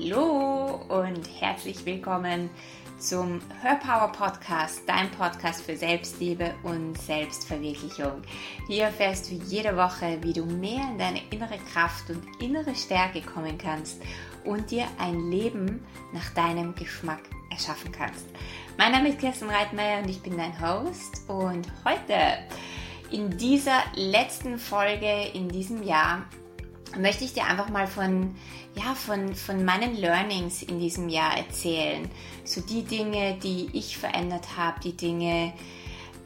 Hallo 0.00 0.80
und 0.88 1.28
herzlich 1.40 1.84
willkommen 1.84 2.50
zum 2.98 3.40
Hörpower 3.62 4.12
Podcast, 4.12 4.82
dein 4.86 5.10
Podcast 5.10 5.62
für 5.62 5.76
Selbstliebe 5.76 6.54
und 6.62 6.96
Selbstverwirklichung. 6.96 8.22
Hier 8.68 8.84
erfährst 8.84 9.28
du 9.28 9.34
jede 9.34 9.76
Woche, 9.76 10.18
wie 10.22 10.32
du 10.32 10.44
mehr 10.44 10.82
in 10.92 10.98
deine 10.98 11.20
innere 11.30 11.58
Kraft 11.72 12.10
und 12.10 12.22
innere 12.40 12.76
Stärke 12.76 13.22
kommen 13.22 13.58
kannst 13.58 14.00
und 14.44 14.70
dir 14.70 14.84
ein 14.98 15.30
Leben 15.30 15.84
nach 16.12 16.30
deinem 16.30 16.76
Geschmack 16.76 17.22
erschaffen 17.50 17.90
kannst. 17.90 18.26
Mein 18.76 18.92
Name 18.92 19.08
ist 19.08 19.18
Kerstin 19.18 19.50
Reitmeier 19.50 20.02
und 20.02 20.08
ich 20.10 20.22
bin 20.22 20.36
dein 20.36 20.60
Host 20.60 21.22
und 21.28 21.66
heute 21.84 22.38
in 23.10 23.36
dieser 23.36 23.82
letzten 23.94 24.58
Folge 24.58 25.30
in 25.34 25.48
diesem 25.48 25.82
Jahr 25.82 26.24
möchte 26.96 27.24
ich 27.24 27.34
dir 27.34 27.44
einfach 27.44 27.68
mal 27.68 27.86
von, 27.86 28.34
ja, 28.74 28.94
von, 28.94 29.34
von 29.34 29.64
meinen 29.64 29.96
Learnings 29.96 30.62
in 30.62 30.78
diesem 30.78 31.08
Jahr 31.08 31.36
erzählen. 31.36 32.08
So 32.44 32.60
die 32.60 32.82
Dinge, 32.82 33.38
die 33.42 33.68
ich 33.72 33.98
verändert 33.98 34.56
habe, 34.56 34.80
die 34.80 34.96
Dinge, 34.96 35.52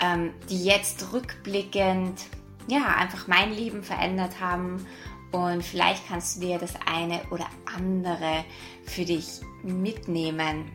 ähm, 0.00 0.32
die 0.48 0.64
jetzt 0.64 1.12
rückblickend, 1.12 2.20
ja, 2.68 2.96
einfach 2.96 3.26
mein 3.26 3.52
Leben 3.52 3.82
verändert 3.82 4.40
haben. 4.40 4.86
Und 5.32 5.64
vielleicht 5.64 6.06
kannst 6.08 6.36
du 6.36 6.40
dir 6.46 6.58
das 6.58 6.74
eine 6.86 7.20
oder 7.30 7.46
andere 7.64 8.44
für 8.84 9.04
dich 9.04 9.40
mitnehmen. 9.62 10.70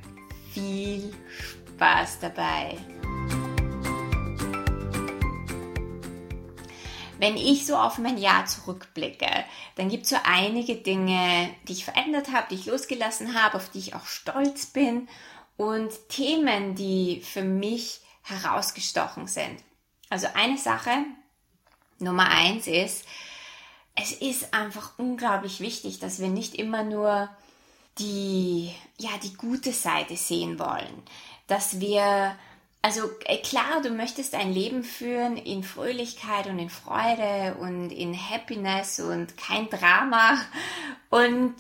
Viel 0.53 1.13
Spaß 1.75 2.19
dabei! 2.21 2.77
Wenn 7.19 7.35
ich 7.37 7.65
so 7.65 7.75
auf 7.75 7.97
mein 7.97 8.17
Jahr 8.17 8.45
zurückblicke, 8.45 9.29
dann 9.75 9.89
gibt 9.89 10.03
es 10.03 10.11
so 10.11 10.17
einige 10.23 10.75
Dinge, 10.75 11.49
die 11.67 11.73
ich 11.73 11.85
verändert 11.85 12.31
habe, 12.31 12.47
die 12.49 12.55
ich 12.55 12.65
losgelassen 12.65 13.41
habe, 13.41 13.57
auf 13.57 13.69
die 13.69 13.79
ich 13.79 13.95
auch 13.95 14.05
stolz 14.05 14.67
bin 14.67 15.07
und 15.57 15.91
Themen, 16.09 16.75
die 16.75 17.21
für 17.21 17.43
mich 17.43 18.01
herausgestochen 18.23 19.27
sind. 19.27 19.57
Also 20.09 20.27
eine 20.33 20.57
Sache, 20.57 21.05
Nummer 21.99 22.29
eins 22.29 22.67
ist, 22.67 23.05
es 23.95 24.11
ist 24.11 24.53
einfach 24.53 24.91
unglaublich 24.97 25.59
wichtig, 25.59 25.99
dass 25.99 26.19
wir 26.19 26.27
nicht 26.27 26.55
immer 26.55 26.83
nur 26.83 27.29
die, 27.97 28.71
ja, 28.97 29.09
die 29.23 29.33
gute 29.33 29.73
Seite 29.73 30.15
sehen 30.15 30.59
wollen, 30.59 31.03
dass 31.47 31.79
wir 31.79 32.35
also 32.87 33.09
äh, 33.25 33.39
klar, 33.39 33.81
du 33.83 33.89
möchtest 33.89 34.33
ein 34.33 34.53
Leben 34.53 34.81
führen 34.81 35.35
in 35.35 35.61
Fröhlichkeit 35.61 36.47
und 36.47 36.57
in 36.57 36.69
Freude 36.69 37.57
und 37.59 37.91
in 37.91 38.17
Happiness 38.17 39.01
und 39.01 39.35
kein 39.35 39.69
Drama. 39.69 40.37
Und 41.09 41.53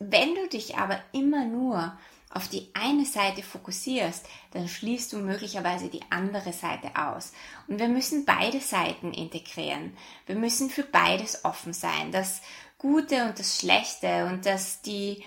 wenn 0.00 0.34
du 0.34 0.48
dich 0.48 0.78
aber 0.78 0.98
immer 1.12 1.44
nur 1.44 1.96
auf 2.30 2.48
die 2.48 2.70
eine 2.74 3.04
Seite 3.04 3.44
fokussierst, 3.44 4.26
dann 4.50 4.66
schließt 4.66 5.12
du 5.12 5.18
möglicherweise 5.18 5.88
die 5.88 6.02
andere 6.10 6.52
Seite 6.52 6.90
aus. 6.96 7.32
Und 7.68 7.78
wir 7.78 7.88
müssen 7.88 8.24
beide 8.24 8.58
Seiten 8.58 9.12
integrieren. 9.12 9.96
Wir 10.26 10.34
müssen 10.34 10.70
für 10.70 10.82
beides 10.82 11.44
offen 11.44 11.72
sein. 11.72 12.10
Das 12.10 12.42
Gute 12.78 13.26
und 13.26 13.38
das 13.38 13.60
Schlechte 13.60 14.26
und 14.26 14.44
das 14.44 14.82
die 14.82 15.22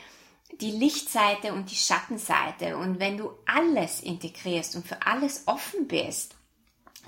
die 0.54 0.72
Lichtseite 0.72 1.54
und 1.54 1.72
die 1.72 1.76
Schattenseite. 1.76 2.78
Und 2.78 3.00
wenn 3.00 3.18
du 3.18 3.32
alles 3.46 4.02
integrierst 4.02 4.76
und 4.76 4.88
für 4.88 5.02
alles 5.06 5.44
offen 5.46 5.88
bist, 5.88 6.36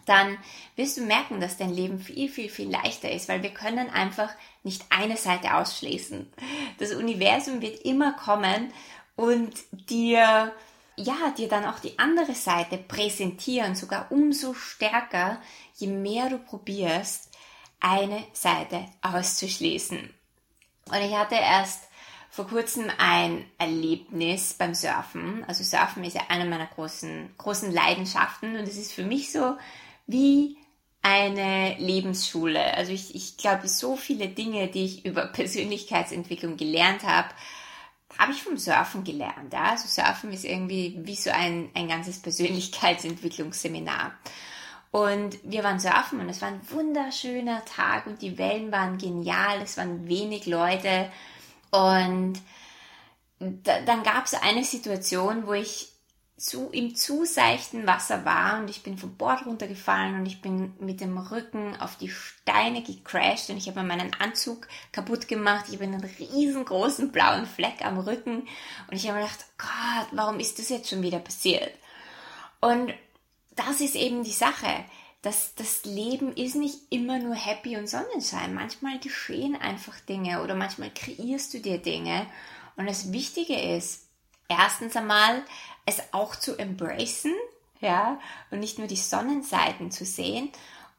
dann 0.06 0.38
wirst 0.76 0.98
du 0.98 1.02
merken, 1.02 1.40
dass 1.40 1.58
dein 1.58 1.74
Leben 1.74 2.00
viel, 2.00 2.30
viel, 2.30 2.50
viel 2.50 2.70
leichter 2.70 3.12
ist, 3.12 3.30
weil 3.30 3.44
wir 3.44 3.54
können 3.54 3.90
einfach 3.90 4.30
nicht 4.64 4.84
eine 4.90 5.18
Seite 5.18 5.56
ausschließen. 5.56 6.32
Das 6.80 6.94
Universum 6.94 7.62
wird 7.62 7.82
immer 7.82 8.14
kommen 8.14 8.74
und 9.16 9.54
dir, 9.72 10.54
ja, 10.96 11.34
dir 11.38 11.48
dann 11.48 11.66
auch 11.66 11.80
die 11.80 12.00
andere 12.00 12.34
Seite 12.34 12.78
präsentieren, 12.78 13.76
sogar 13.76 14.12
umso 14.12 14.54
stärker, 14.54 15.42
je 15.76 15.88
mehr 15.88 16.30
du 16.30 16.40
probierst, 16.40 17.30
eine 17.80 18.24
Seite 18.34 18.86
auszuschließen. 19.02 20.14
Und 20.86 20.98
ich 20.98 21.16
hatte 21.16 21.36
erst 21.36 21.84
vor 22.32 22.48
kurzem 22.48 22.86
ein 22.98 23.44
Erlebnis 23.58 24.54
beim 24.54 24.74
Surfen. 24.74 25.44
Also 25.48 25.66
Surfen 25.66 26.06
ist 26.06 26.16
ja 26.16 26.24
eine 26.30 26.46
meiner 26.46 26.66
großen, 26.66 27.30
großen 27.38 27.74
Leidenschaften 27.74 28.56
und 28.56 28.64
es 28.64 28.78
ist 28.78 28.94
für 28.94 29.04
mich 29.04 29.34
so 29.34 29.58
wie 30.08 30.58
eine 31.02 31.76
Lebensschule. 31.78 32.74
Also 32.76 32.94
ich, 32.94 33.14
ich 33.16 33.36
glaube, 33.36 33.68
so 33.68 33.98
viele 33.98 34.30
Dinge, 34.30 34.70
die 34.70 34.86
ich 34.86 35.06
über 35.06 35.26
Persönlichkeitsentwicklung 35.34 36.56
gelernt 36.56 37.04
habe, 37.04 37.28
habe 38.18 38.32
ich 38.32 38.44
vom 38.44 38.58
Surfen 38.58 39.04
gelernt. 39.04 39.52
Ja? 39.52 39.72
Also 39.72 39.90
Surfen 39.90 40.32
ist 40.32 40.46
irgendwie 40.46 41.00
wie 41.04 41.16
so 41.16 41.32
ein, 41.32 41.70
ein 41.74 41.90
ganzes 41.90 42.22
Persönlichkeitsentwicklungsseminar. 42.22 44.14
Und 44.92 45.38
wir 45.44 45.64
waren 45.64 45.80
surfen 45.80 46.20
und 46.20 46.30
es 46.30 46.42
war 46.42 46.50
ein 46.50 46.62
wunderschöner 46.70 47.64
Tag 47.66 48.08
und 48.08 48.22
die 48.22 48.38
Wellen 48.38 48.74
waren 48.74 48.98
genial, 48.98 49.62
es 49.62 49.78
waren 49.78 50.08
wenig 50.08 50.46
Leute 50.46 51.10
und 51.72 52.40
da, 53.40 53.82
dann 53.82 54.04
gab 54.04 54.26
es 54.26 54.34
eine 54.34 54.64
Situation, 54.64 55.48
wo 55.48 55.54
ich 55.54 55.92
zu, 56.42 56.70
im 56.72 56.96
zu 56.96 57.24
seichten 57.26 57.86
Wasser 57.86 58.26
war 58.26 58.60
und 58.60 58.70
ich 58.70 58.82
bin 58.82 58.98
vom 58.98 59.16
Bord 59.16 59.46
runtergefallen 59.46 60.16
und 60.16 60.26
ich 60.26 60.42
bin 60.42 60.74
mit 60.80 61.00
dem 61.00 61.18
Rücken 61.18 61.76
auf 61.80 61.98
die 61.98 62.10
Steine 62.10 62.82
gecrashed 62.82 63.50
und 63.50 63.58
ich 63.58 63.68
habe 63.68 63.84
meinen 63.84 64.12
Anzug 64.16 64.68
kaputt 64.92 65.28
gemacht. 65.28 65.66
Ich 65.68 65.76
habe 65.76 65.84
einen 65.84 66.04
riesengroßen 66.04 67.12
blauen 67.12 67.46
Fleck 67.46 67.86
am 67.86 68.00
Rücken 68.00 68.48
und 68.90 68.98
ich 68.98 69.08
habe 69.08 69.20
gedacht, 69.20 69.46
Gott, 69.58 70.08
warum 70.14 70.40
ist 70.40 70.58
das 70.58 70.70
jetzt 70.70 70.90
schon 70.90 71.04
wieder 71.04 71.20
passiert? 71.20 71.74
Und 72.60 72.92
das 73.56 73.80
ist 73.80 73.96
eben 73.96 74.24
die 74.24 74.32
Sache 74.32 74.86
das, 75.22 75.54
das 75.56 75.86
Leben 75.86 76.34
ist 76.34 76.56
nicht 76.56 76.80
immer 76.90 77.20
nur 77.20 77.36
Happy 77.36 77.78
und 77.78 77.88
Sonnenschein. 77.88 78.54
Manchmal 78.54 79.00
geschehen 79.00 79.56
einfach 79.56 80.00
Dinge 80.00 80.42
oder 80.44 80.56
manchmal 80.56 80.92
kreierst 80.92 81.54
du 81.54 81.60
dir 81.60 81.78
Dinge. 81.78 82.26
Und 82.76 82.88
das 82.88 83.12
Wichtige 83.12 83.60
ist, 83.76 84.08
erstens 84.48 84.96
einmal, 84.96 85.44
es 85.86 86.02
auch 86.12 86.36
zu 86.36 86.58
embracen, 86.58 87.34
ja, 87.82 88.20
und 88.50 88.60
nicht 88.60 88.80
nur 88.80 88.88
die 88.88 88.96
Sonnenseiten 88.96 89.92
zu 89.92 90.06
sehen 90.06 90.50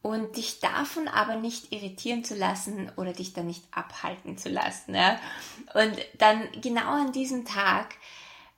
und 0.02 0.36
dich 0.36 0.58
davon 0.60 1.06
aber 1.08 1.36
nicht 1.36 1.72
irritieren 1.72 2.24
zu 2.24 2.34
lassen 2.34 2.90
oder 2.96 3.12
dich 3.12 3.32
dann 3.32 3.46
nicht 3.46 3.64
abhalten 3.70 4.36
zu 4.36 4.48
lassen. 4.48 4.94
Ja. 4.94 5.18
Und 5.74 5.96
dann 6.18 6.48
genau 6.60 6.90
an 6.90 7.12
diesem 7.12 7.44
Tag, 7.44 7.94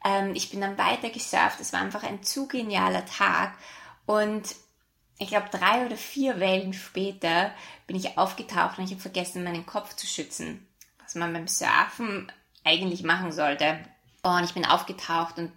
ähm, 0.05 0.33
ich 0.35 0.51
bin 0.51 0.61
dann 0.61 0.79
weiter 0.79 1.11
gesurft, 1.11 1.61
es 1.61 1.73
war 1.73 1.81
einfach 1.81 2.03
ein 2.03 2.23
zu 2.23 2.49
genialer 2.49 3.05
Tag 3.05 3.55
und 4.07 4.57
ich 5.19 5.29
glaube, 5.29 5.49
drei 5.51 5.87
oder 5.87 5.97
vier 5.97 6.41
Wellen 6.41 6.73
später 6.73 7.53
bin 7.87 7.97
ich 7.97 8.19
aufgetaucht 8.19 8.79
und 8.79 8.85
ich 8.85 8.91
habe 8.91 9.01
vergessen, 9.01 9.45
meinen 9.45 9.67
Kopf 9.67 9.95
zu 9.95 10.07
schützen, 10.07 10.67
was 11.03 11.15
man 11.15 11.33
beim 11.33 11.47
Surfen 11.47 12.31
eigentlich 12.65 13.03
machen 13.03 13.31
sollte. 13.31 13.79
Und 14.23 14.45
ich 14.45 14.55
bin 14.55 14.65
aufgetaucht 14.67 15.39
und 15.39 15.53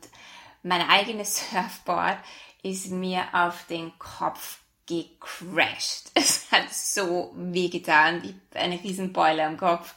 mein 0.63 0.87
eigenes 0.87 1.49
Surfboard 1.51 2.17
ist 2.63 2.91
mir 2.91 3.23
auf 3.33 3.65
den 3.67 3.97
Kopf 3.97 4.59
gecrashed. 4.85 6.11
Es 6.13 6.51
hat 6.51 6.73
so 6.73 7.33
weh 7.35 7.69
getan. 7.69 8.21
Ich 8.23 8.33
habe 8.55 8.65
eine 8.65 8.83
riesen 8.83 9.13
Beule 9.13 9.45
am 9.45 9.57
Kopf. 9.57 9.93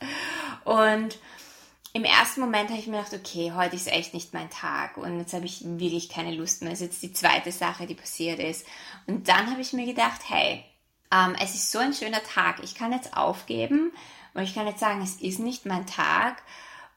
Und 0.65 1.19
im 1.92 2.04
ersten 2.04 2.40
Moment 2.40 2.70
habe 2.70 2.78
ich 2.78 2.86
mir 2.86 2.98
gedacht, 2.98 3.14
okay, 3.14 3.52
heute 3.54 3.74
ist 3.74 3.90
echt 3.90 4.14
nicht 4.14 4.32
mein 4.32 4.48
Tag 4.48 4.96
und 4.96 5.18
jetzt 5.18 5.32
habe 5.32 5.46
ich 5.46 5.62
wirklich 5.64 6.08
keine 6.08 6.32
Lust 6.32 6.62
mehr. 6.62 6.70
Das 6.70 6.80
ist 6.80 6.86
jetzt 6.86 7.02
die 7.02 7.12
zweite 7.12 7.50
Sache, 7.50 7.86
die 7.86 7.96
passiert 7.96 8.38
ist. 8.38 8.64
Und 9.06 9.28
dann 9.28 9.50
habe 9.50 9.60
ich 9.60 9.72
mir 9.72 9.86
gedacht, 9.86 10.20
hey, 10.28 10.64
ähm, 11.12 11.34
es 11.42 11.54
ist 11.54 11.72
so 11.72 11.78
ein 11.80 11.92
schöner 11.92 12.22
Tag. 12.22 12.62
Ich 12.62 12.76
kann 12.76 12.92
jetzt 12.92 13.16
aufgeben 13.16 13.92
und 14.34 14.42
ich 14.42 14.54
kann 14.54 14.68
jetzt 14.68 14.80
sagen, 14.80 15.02
es 15.02 15.16
ist 15.20 15.40
nicht 15.40 15.66
mein 15.66 15.86
Tag 15.86 16.42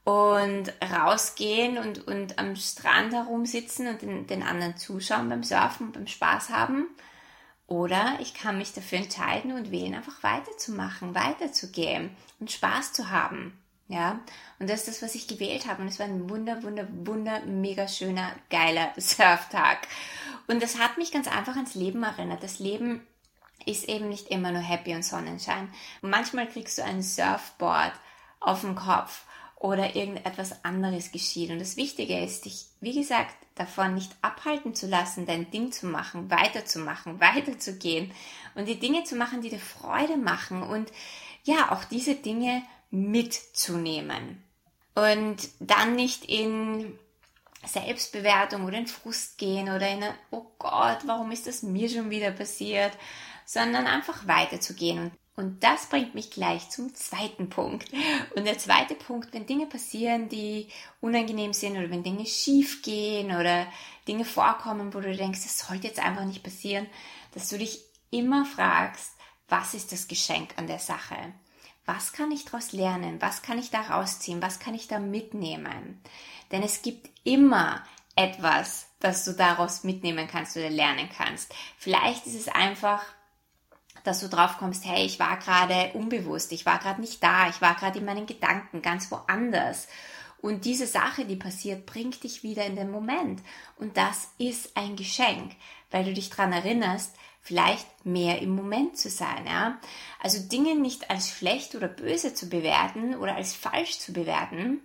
und 0.03 0.71
rausgehen 0.83 1.79
und, 1.79 2.07
und 2.07 2.37
am 2.37 2.55
Strand 2.55 3.13
herumsitzen 3.13 3.87
und 3.87 4.01
den, 4.01 4.27
den 4.27 4.43
anderen 4.43 4.77
zuschauen 4.77 5.29
beim 5.29 5.43
Surfen 5.43 5.87
und 5.87 5.93
beim 5.93 6.07
Spaß 6.07 6.49
haben. 6.49 6.87
Oder 7.65 8.17
ich 8.19 8.35
kann 8.35 8.59
mich 8.59 8.73
dafür 8.73 8.99
entscheiden 8.99 9.53
und 9.53 9.71
wählen, 9.71 9.95
einfach 9.95 10.21
weiterzumachen, 10.21 11.15
weiterzugehen 11.15 12.11
und 12.39 12.51
Spaß 12.51 12.93
zu 12.93 13.09
haben. 13.09 13.57
Ja, 13.93 14.21
und 14.57 14.71
das 14.71 14.79
ist 14.79 14.87
das, 14.87 15.01
was 15.03 15.13
ich 15.13 15.27
gewählt 15.27 15.67
habe. 15.67 15.83
Und 15.83 15.87
es 15.87 15.99
war 15.99 16.07
ein 16.07 16.27
wunder, 16.27 16.63
wunder, 16.63 16.87
wunder, 17.05 17.41
mega 17.45 17.87
schöner, 17.87 18.31
geiler 18.49 18.91
Surftag. 18.97 19.87
Und 20.47 20.63
das 20.63 20.79
hat 20.79 20.97
mich 20.97 21.11
ganz 21.11 21.27
einfach 21.27 21.55
ans 21.55 21.75
Leben 21.75 22.01
erinnert. 22.01 22.41
Das 22.41 22.57
Leben 22.57 23.05
ist 23.67 23.87
eben 23.87 24.09
nicht 24.09 24.29
immer 24.29 24.51
nur 24.51 24.63
Happy 24.63 24.95
und 24.95 25.05
Sonnenschein. 25.05 25.71
Manchmal 26.01 26.49
kriegst 26.49 26.79
du 26.79 26.83
ein 26.83 27.03
Surfboard 27.03 27.93
auf 28.39 28.61
den 28.61 28.73
Kopf 28.73 29.25
oder 29.57 29.95
irgendetwas 29.95 30.65
anderes 30.65 31.11
geschieht. 31.11 31.51
Und 31.51 31.59
das 31.59 31.77
Wichtige 31.77 32.19
ist, 32.19 32.45
dich, 32.45 32.65
wie 32.81 32.95
gesagt, 32.95 33.35
davon 33.53 33.93
nicht 33.93 34.11
abhalten 34.23 34.73
zu 34.73 34.87
lassen, 34.87 35.27
dein 35.27 35.51
Ding 35.51 35.71
zu 35.71 35.85
machen, 35.85 36.31
weiterzumachen, 36.31 37.19
weiterzugehen 37.19 38.11
und 38.55 38.67
die 38.67 38.79
Dinge 38.79 39.03
zu 39.03 39.15
machen, 39.15 39.41
die 39.41 39.51
dir 39.51 39.59
Freude 39.59 40.17
machen 40.17 40.63
und 40.63 40.91
ja, 41.43 41.71
auch 41.71 41.83
diese 41.83 42.15
Dinge 42.15 42.63
mitzunehmen. 42.93 44.43
Und 44.93 45.49
dann 45.59 45.95
nicht 45.95 46.25
in 46.25 46.97
Selbstbewertung 47.65 48.65
oder 48.65 48.77
in 48.77 48.87
Frust 48.87 49.39
gehen 49.39 49.69
oder 49.69 49.89
in, 49.89 50.03
ein, 50.03 50.13
oh 50.29 50.45
Gott, 50.59 50.99
warum 51.07 51.31
ist 51.31 51.47
das 51.47 51.63
mir 51.63 51.89
schon 51.89 52.11
wieder 52.11 52.31
passiert, 52.31 52.91
sondern 53.45 53.87
einfach 53.87 54.27
weiterzugehen. 54.27 54.99
Und, 54.99 55.11
und 55.35 55.63
das 55.63 55.87
bringt 55.87 56.13
mich 56.13 56.29
gleich 56.29 56.69
zum 56.69 56.93
zweiten 56.93 57.49
Punkt. 57.49 57.91
Und 58.35 58.45
der 58.45 58.59
zweite 58.59 58.93
Punkt, 58.93 59.33
wenn 59.33 59.47
Dinge 59.47 59.65
passieren, 59.65 60.29
die 60.29 60.67
unangenehm 61.01 61.53
sind 61.53 61.75
oder 61.75 61.89
wenn 61.89 62.03
Dinge 62.03 62.27
schief 62.27 62.83
gehen 62.83 63.35
oder 63.35 63.65
Dinge 64.07 64.25
vorkommen, 64.25 64.93
wo 64.93 64.99
du 64.99 65.15
denkst, 65.15 65.41
das 65.41 65.57
sollte 65.67 65.87
jetzt 65.87 65.99
einfach 65.99 66.25
nicht 66.25 66.43
passieren, 66.43 66.85
dass 67.33 67.49
du 67.49 67.57
dich 67.57 67.81
immer 68.11 68.45
fragst, 68.45 69.13
was 69.49 69.73
ist 69.73 69.91
das 69.91 70.07
Geschenk 70.07 70.51
an 70.57 70.67
der 70.67 70.79
Sache? 70.79 71.33
Was 71.85 72.13
kann 72.13 72.31
ich 72.31 72.45
daraus 72.45 72.71
lernen? 72.71 73.21
Was 73.21 73.41
kann 73.41 73.57
ich 73.59 73.69
da 73.69 73.81
rausziehen? 73.81 74.41
Was 74.41 74.59
kann 74.59 74.73
ich 74.73 74.87
da 74.87 74.99
mitnehmen? 74.99 76.01
Denn 76.51 76.63
es 76.63 76.81
gibt 76.81 77.09
immer 77.23 77.83
etwas, 78.15 78.87
das 78.99 79.25
du 79.25 79.33
daraus 79.33 79.83
mitnehmen 79.83 80.27
kannst 80.27 80.55
oder 80.55 80.69
lernen 80.69 81.09
kannst. 81.15 81.53
Vielleicht 81.77 82.25
ist 82.25 82.35
es 82.35 82.47
einfach, 82.47 83.03
dass 84.03 84.19
du 84.19 84.27
drauf 84.27 84.57
kommst, 84.57 84.85
hey, 84.85 85.05
ich 85.05 85.19
war 85.19 85.37
gerade 85.37 85.91
unbewusst, 85.93 86.51
ich 86.51 86.65
war 86.65 86.79
gerade 86.79 87.01
nicht 87.01 87.23
da, 87.23 87.49
ich 87.49 87.61
war 87.61 87.75
gerade 87.75 87.99
in 87.99 88.05
meinen 88.05 88.25
Gedanken 88.25 88.81
ganz 88.81 89.11
woanders. 89.11 89.87
Und 90.41 90.65
diese 90.65 90.87
Sache, 90.87 91.25
die 91.25 91.37
passiert, 91.37 91.85
bringt 91.85 92.23
dich 92.23 92.43
wieder 92.43 92.65
in 92.65 92.75
den 92.75 92.91
Moment. 92.91 93.41
Und 93.77 93.95
das 93.95 94.29
ist 94.37 94.75
ein 94.75 94.97
Geschenk, 94.97 95.53
weil 95.89 96.03
du 96.03 96.13
dich 96.13 96.29
daran 96.29 96.51
erinnerst, 96.51 97.15
vielleicht 97.43 98.05
mehr 98.05 98.41
im 98.41 98.55
Moment 98.55 98.97
zu 98.97 99.09
sein. 99.09 99.45
Ja? 99.45 99.79
Also 100.19 100.39
Dinge 100.39 100.75
nicht 100.75 101.11
als 101.11 101.29
schlecht 101.29 101.75
oder 101.75 101.89
böse 101.89 102.33
zu 102.33 102.49
bewerten 102.49 103.15
oder 103.15 103.35
als 103.35 103.53
falsch 103.53 103.99
zu 103.99 104.13
bewerten, 104.13 104.81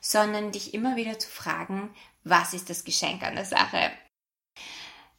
sondern 0.00 0.50
dich 0.50 0.74
immer 0.74 0.96
wieder 0.96 1.18
zu 1.18 1.28
fragen, 1.28 1.90
was 2.24 2.54
ist 2.54 2.70
das 2.70 2.84
Geschenk 2.84 3.22
an 3.22 3.36
der 3.36 3.44
Sache? 3.44 3.90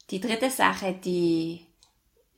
Die 0.09 0.19
dritte 0.19 0.49
Sache, 0.49 0.93
die 0.93 1.65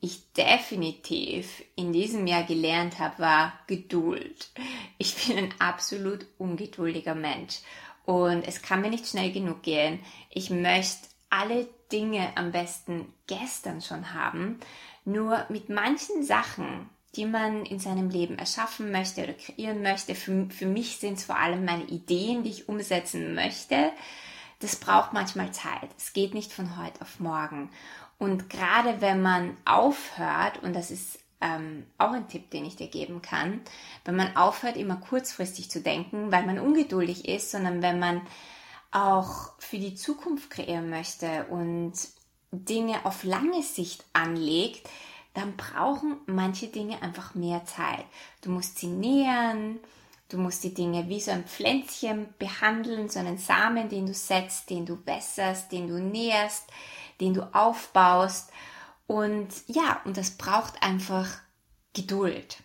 ich 0.01 0.33
definitiv 0.33 1.63
in 1.75 1.93
diesem 1.93 2.27
Jahr 2.27 2.43
gelernt 2.43 2.99
habe, 2.99 3.19
war 3.19 3.53
Geduld. 3.67 4.49
Ich 4.97 5.15
bin 5.15 5.37
ein 5.37 5.53
absolut 5.59 6.25
ungeduldiger 6.37 7.15
Mensch 7.15 7.59
und 8.05 8.45
es 8.47 8.61
kann 8.61 8.81
mir 8.81 8.89
nicht 8.89 9.07
schnell 9.07 9.31
genug 9.31 9.61
gehen. 9.61 9.99
Ich 10.29 10.49
möchte 10.49 11.07
alle 11.31 11.67
Dinge 11.91 12.31
am 12.35 12.51
besten 12.51 13.11
gestern 13.25 13.81
schon 13.81 14.13
haben. 14.13 14.59
Nur 15.03 15.45
mit 15.49 15.69
manchen 15.69 16.23
Sachen, 16.23 16.89
die 17.15 17.25
man 17.25 17.65
in 17.65 17.79
seinem 17.79 18.09
Leben 18.09 18.37
erschaffen 18.37 18.91
möchte 18.91 19.23
oder 19.23 19.33
kreieren 19.33 19.81
möchte, 19.81 20.13
für, 20.13 20.47
für 20.49 20.67
mich 20.67 20.97
sind 20.97 21.17
es 21.17 21.25
vor 21.25 21.37
allem 21.37 21.65
meine 21.65 21.85
Ideen, 21.85 22.43
die 22.43 22.51
ich 22.51 22.69
umsetzen 22.69 23.33
möchte. 23.33 23.91
Das 24.59 24.75
braucht 24.75 25.13
manchmal 25.13 25.51
Zeit. 25.51 25.89
Es 25.97 26.13
geht 26.13 26.33
nicht 26.33 26.53
von 26.53 26.77
heute 26.77 27.01
auf 27.01 27.19
morgen. 27.19 27.69
Und 28.19 28.49
gerade 28.49 29.01
wenn 29.01 29.21
man 29.21 29.57
aufhört, 29.65 30.61
und 30.61 30.75
das 30.75 30.91
ist 30.91 31.17
ähm, 31.41 31.87
auch 31.97 32.11
ein 32.11 32.27
Tipp, 32.27 32.51
den 32.51 32.65
ich 32.65 32.75
dir 32.75 32.87
geben 32.87 33.21
kann, 33.21 33.61
wenn 34.05 34.15
man 34.15 34.35
aufhört, 34.35 34.77
immer 34.77 34.97
kurzfristig 34.97 35.71
zu 35.71 35.81
denken, 35.81 36.31
weil 36.31 36.45
man 36.45 36.59
ungeduldig 36.59 37.27
ist, 37.27 37.51
sondern 37.51 37.81
wenn 37.81 37.99
man 37.99 38.21
auch 38.91 39.53
für 39.59 39.77
die 39.77 39.95
Zukunft 39.95 40.49
kreieren 40.49 40.89
möchte 40.89 41.45
und 41.45 41.93
Dinge 42.51 43.05
auf 43.05 43.23
lange 43.23 43.63
Sicht 43.63 44.03
anlegt, 44.13 44.89
dann 45.33 45.55
brauchen 45.55 46.17
manche 46.25 46.67
Dinge 46.67 47.01
einfach 47.01 47.35
mehr 47.35 47.63
Zeit. 47.65 48.05
Du 48.41 48.51
musst 48.51 48.79
sie 48.79 48.87
nähern, 48.87 49.79
du 50.27 50.37
musst 50.37 50.63
die 50.63 50.73
Dinge 50.73 51.07
wie 51.07 51.21
so 51.21 51.31
ein 51.31 51.45
Pflänzchen 51.45 52.33
behandeln, 52.37 53.07
so 53.07 53.19
einen 53.19 53.37
Samen, 53.37 53.87
den 53.87 54.07
du 54.07 54.13
setzt, 54.13 54.69
den 54.69 54.85
du 54.85 54.97
wässerst, 55.05 55.71
den 55.71 55.87
du 55.87 55.99
nährst, 56.01 56.67
den 57.21 57.33
du 57.33 57.43
aufbaust. 57.55 58.51
Und 59.07 59.49
ja, 59.67 60.01
und 60.03 60.17
das 60.17 60.31
braucht 60.31 60.83
einfach 60.83 61.27
Geduld. 61.93 62.57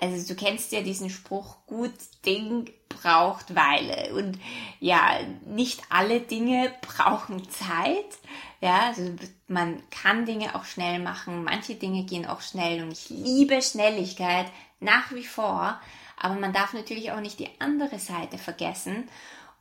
Also 0.00 0.34
du 0.34 0.38
kennst 0.38 0.72
ja 0.72 0.82
diesen 0.82 1.10
Spruch, 1.10 1.56
gut 1.66 1.94
Ding 2.26 2.70
braucht 2.88 3.54
Weile. 3.54 4.14
Und 4.14 4.38
ja, 4.80 5.18
nicht 5.46 5.82
alle 5.90 6.20
Dinge 6.20 6.72
brauchen 6.82 7.48
Zeit. 7.50 8.18
Ja, 8.60 8.86
also 8.86 9.14
man 9.46 9.82
kann 9.90 10.26
Dinge 10.26 10.54
auch 10.54 10.64
schnell 10.64 10.98
machen. 10.98 11.44
Manche 11.44 11.74
Dinge 11.74 12.04
gehen 12.04 12.26
auch 12.26 12.40
schnell 12.40 12.82
und 12.82 12.92
ich 12.92 13.10
liebe 13.10 13.60
Schnelligkeit 13.62 14.46
nach 14.80 15.12
wie 15.12 15.24
vor. 15.24 15.80
Aber 16.16 16.34
man 16.34 16.52
darf 16.52 16.72
natürlich 16.72 17.12
auch 17.12 17.20
nicht 17.20 17.38
die 17.38 17.50
andere 17.58 17.98
Seite 17.98 18.38
vergessen 18.38 19.08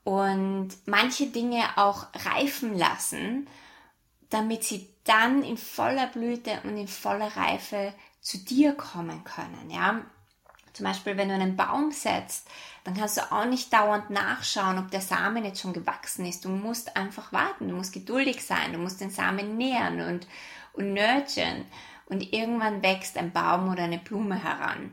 und 0.04 0.70
manche 0.86 1.28
Dinge 1.28 1.64
auch 1.78 2.08
reifen 2.14 2.78
lassen, 2.78 3.48
damit 4.30 4.64
sie 4.64 4.90
dann 5.04 5.44
in 5.44 5.58
voller 5.58 6.08
Blüte 6.08 6.62
und 6.64 6.78
in 6.78 6.88
voller 6.88 7.36
Reife 7.36 7.94
zu 8.22 8.38
dir 8.38 8.74
kommen 8.74 9.24
können. 9.24 9.70
Ja, 9.70 10.02
zum 10.74 10.86
Beispiel, 10.86 11.18
wenn 11.18 11.30
du 11.30 11.36
einen 11.36 11.56
Baum 11.56 11.92
setzt, 11.92 12.48
dann 12.84 12.96
kannst 12.96 13.18
du 13.18 13.32
auch 13.32 13.46
nicht 13.46 13.72
dauernd 13.72 14.10
nachschauen, 14.10 14.80
ob 14.80 14.92
der 14.92 15.02
Samen 15.02 15.46
jetzt 15.46 15.62
schon 15.62 15.74
gewachsen 15.74 16.26
ist. 16.26 16.44
Du 16.44 16.50
musst 16.50 16.98
einfach 16.98 17.32
warten, 17.32 17.70
du 17.70 17.76
musst 17.76 17.94
geduldig 17.94 18.44
sein, 18.44 18.74
du 18.74 18.80
musst 18.80 19.00
den 19.00 19.12
Samen 19.12 19.56
nähern 19.56 20.02
und, 20.02 20.28
und 20.74 20.94
nurturen. 20.94 21.66
Und 22.08 22.34
irgendwann 22.34 22.82
wächst 22.82 23.18
ein 23.18 23.32
Baum 23.32 23.70
oder 23.70 23.84
eine 23.84 24.00
Blume 24.00 24.44
heran. 24.44 24.92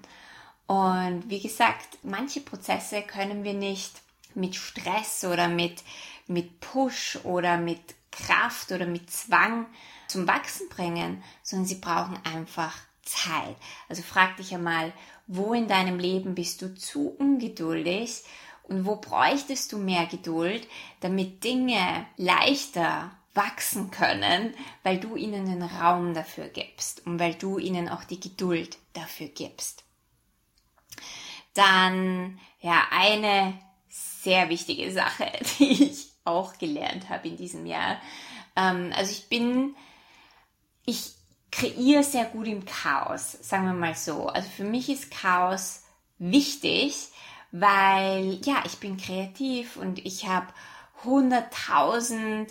Und 0.67 1.29
wie 1.29 1.41
gesagt, 1.41 1.99
manche 2.03 2.41
Prozesse 2.41 3.03
können 3.03 3.43
wir 3.43 3.55
nicht 3.55 3.93
mit 4.35 4.55
Stress 4.55 5.25
oder 5.25 5.49
mit, 5.49 5.83
mit 6.29 6.61
Push 6.61 7.19
oder 7.25 7.57
mit 7.57 7.81
Kraft 8.13 8.71
oder 8.71 8.87
mit 8.87 9.11
Zwang 9.11 9.67
zum 10.07 10.29
Wachsen 10.29 10.69
bringen, 10.69 11.23
sondern 11.43 11.67
sie 11.67 11.77
brauchen 11.77 12.19
einfach 12.25 12.77
Zeit. 13.03 13.57
Also 13.89 14.03
frag 14.03 14.37
dich 14.37 14.55
einmal, 14.55 14.93
wo 15.33 15.55
in 15.55 15.69
deinem 15.69 16.01
Leben 16.01 16.35
bist 16.35 16.61
du 16.61 16.75
zu 16.75 17.11
ungeduldig 17.11 18.25
und 18.65 18.85
wo 18.85 18.97
bräuchtest 18.97 19.71
du 19.73 19.79
mehr 19.79 20.07
Geduld, 20.07 20.67
damit 21.01 21.45
Dinge 21.45 22.05
leichter 22.17 23.13
wachsen 23.33 23.93
können, 23.93 24.53
weil 24.83 24.99
du 24.99 25.15
ihnen 25.15 25.47
den 25.47 25.63
Raum 25.63 26.15
dafür 26.15 26.49
gibst 26.49 27.07
und 27.07 27.21
weil 27.21 27.35
du 27.35 27.59
ihnen 27.59 27.89
auch 27.89 28.03
die 28.03 28.19
Geduld 28.19 28.77
dafür 28.93 29.29
gibst. 29.29 29.85
Dann, 31.55 32.41
ja, 32.61 32.83
eine 32.91 33.57
sehr 33.89 34.49
wichtige 34.49 34.91
Sache, 34.91 35.31
die 35.59 35.85
ich 35.85 36.09
auch 36.25 36.59
gelernt 36.59 37.09
habe 37.09 37.29
in 37.29 37.37
diesem 37.37 37.67
Jahr. 37.67 38.01
Ähm, 38.57 38.93
also 38.97 39.13
ich 39.13 39.29
bin, 39.29 39.77
ich 40.87 41.20
kreiere 41.51 42.03
sehr 42.03 42.27
gut 42.27 42.47
im 42.47 42.65
Chaos, 42.65 43.39
sagen 43.43 43.67
wir 43.67 43.73
mal 43.73 43.95
so. 43.95 44.29
Also 44.29 44.49
für 44.49 44.65
mich 44.65 44.89
ist 44.89 45.11
Chaos 45.11 45.83
wichtig, 46.19 47.09
weil 47.53 48.41
ja, 48.45 48.63
ich 48.65 48.79
bin 48.79 48.97
kreativ 48.97 49.77
und 49.77 50.05
ich 50.05 50.29
habe 50.29 50.47
100.000 51.05 52.47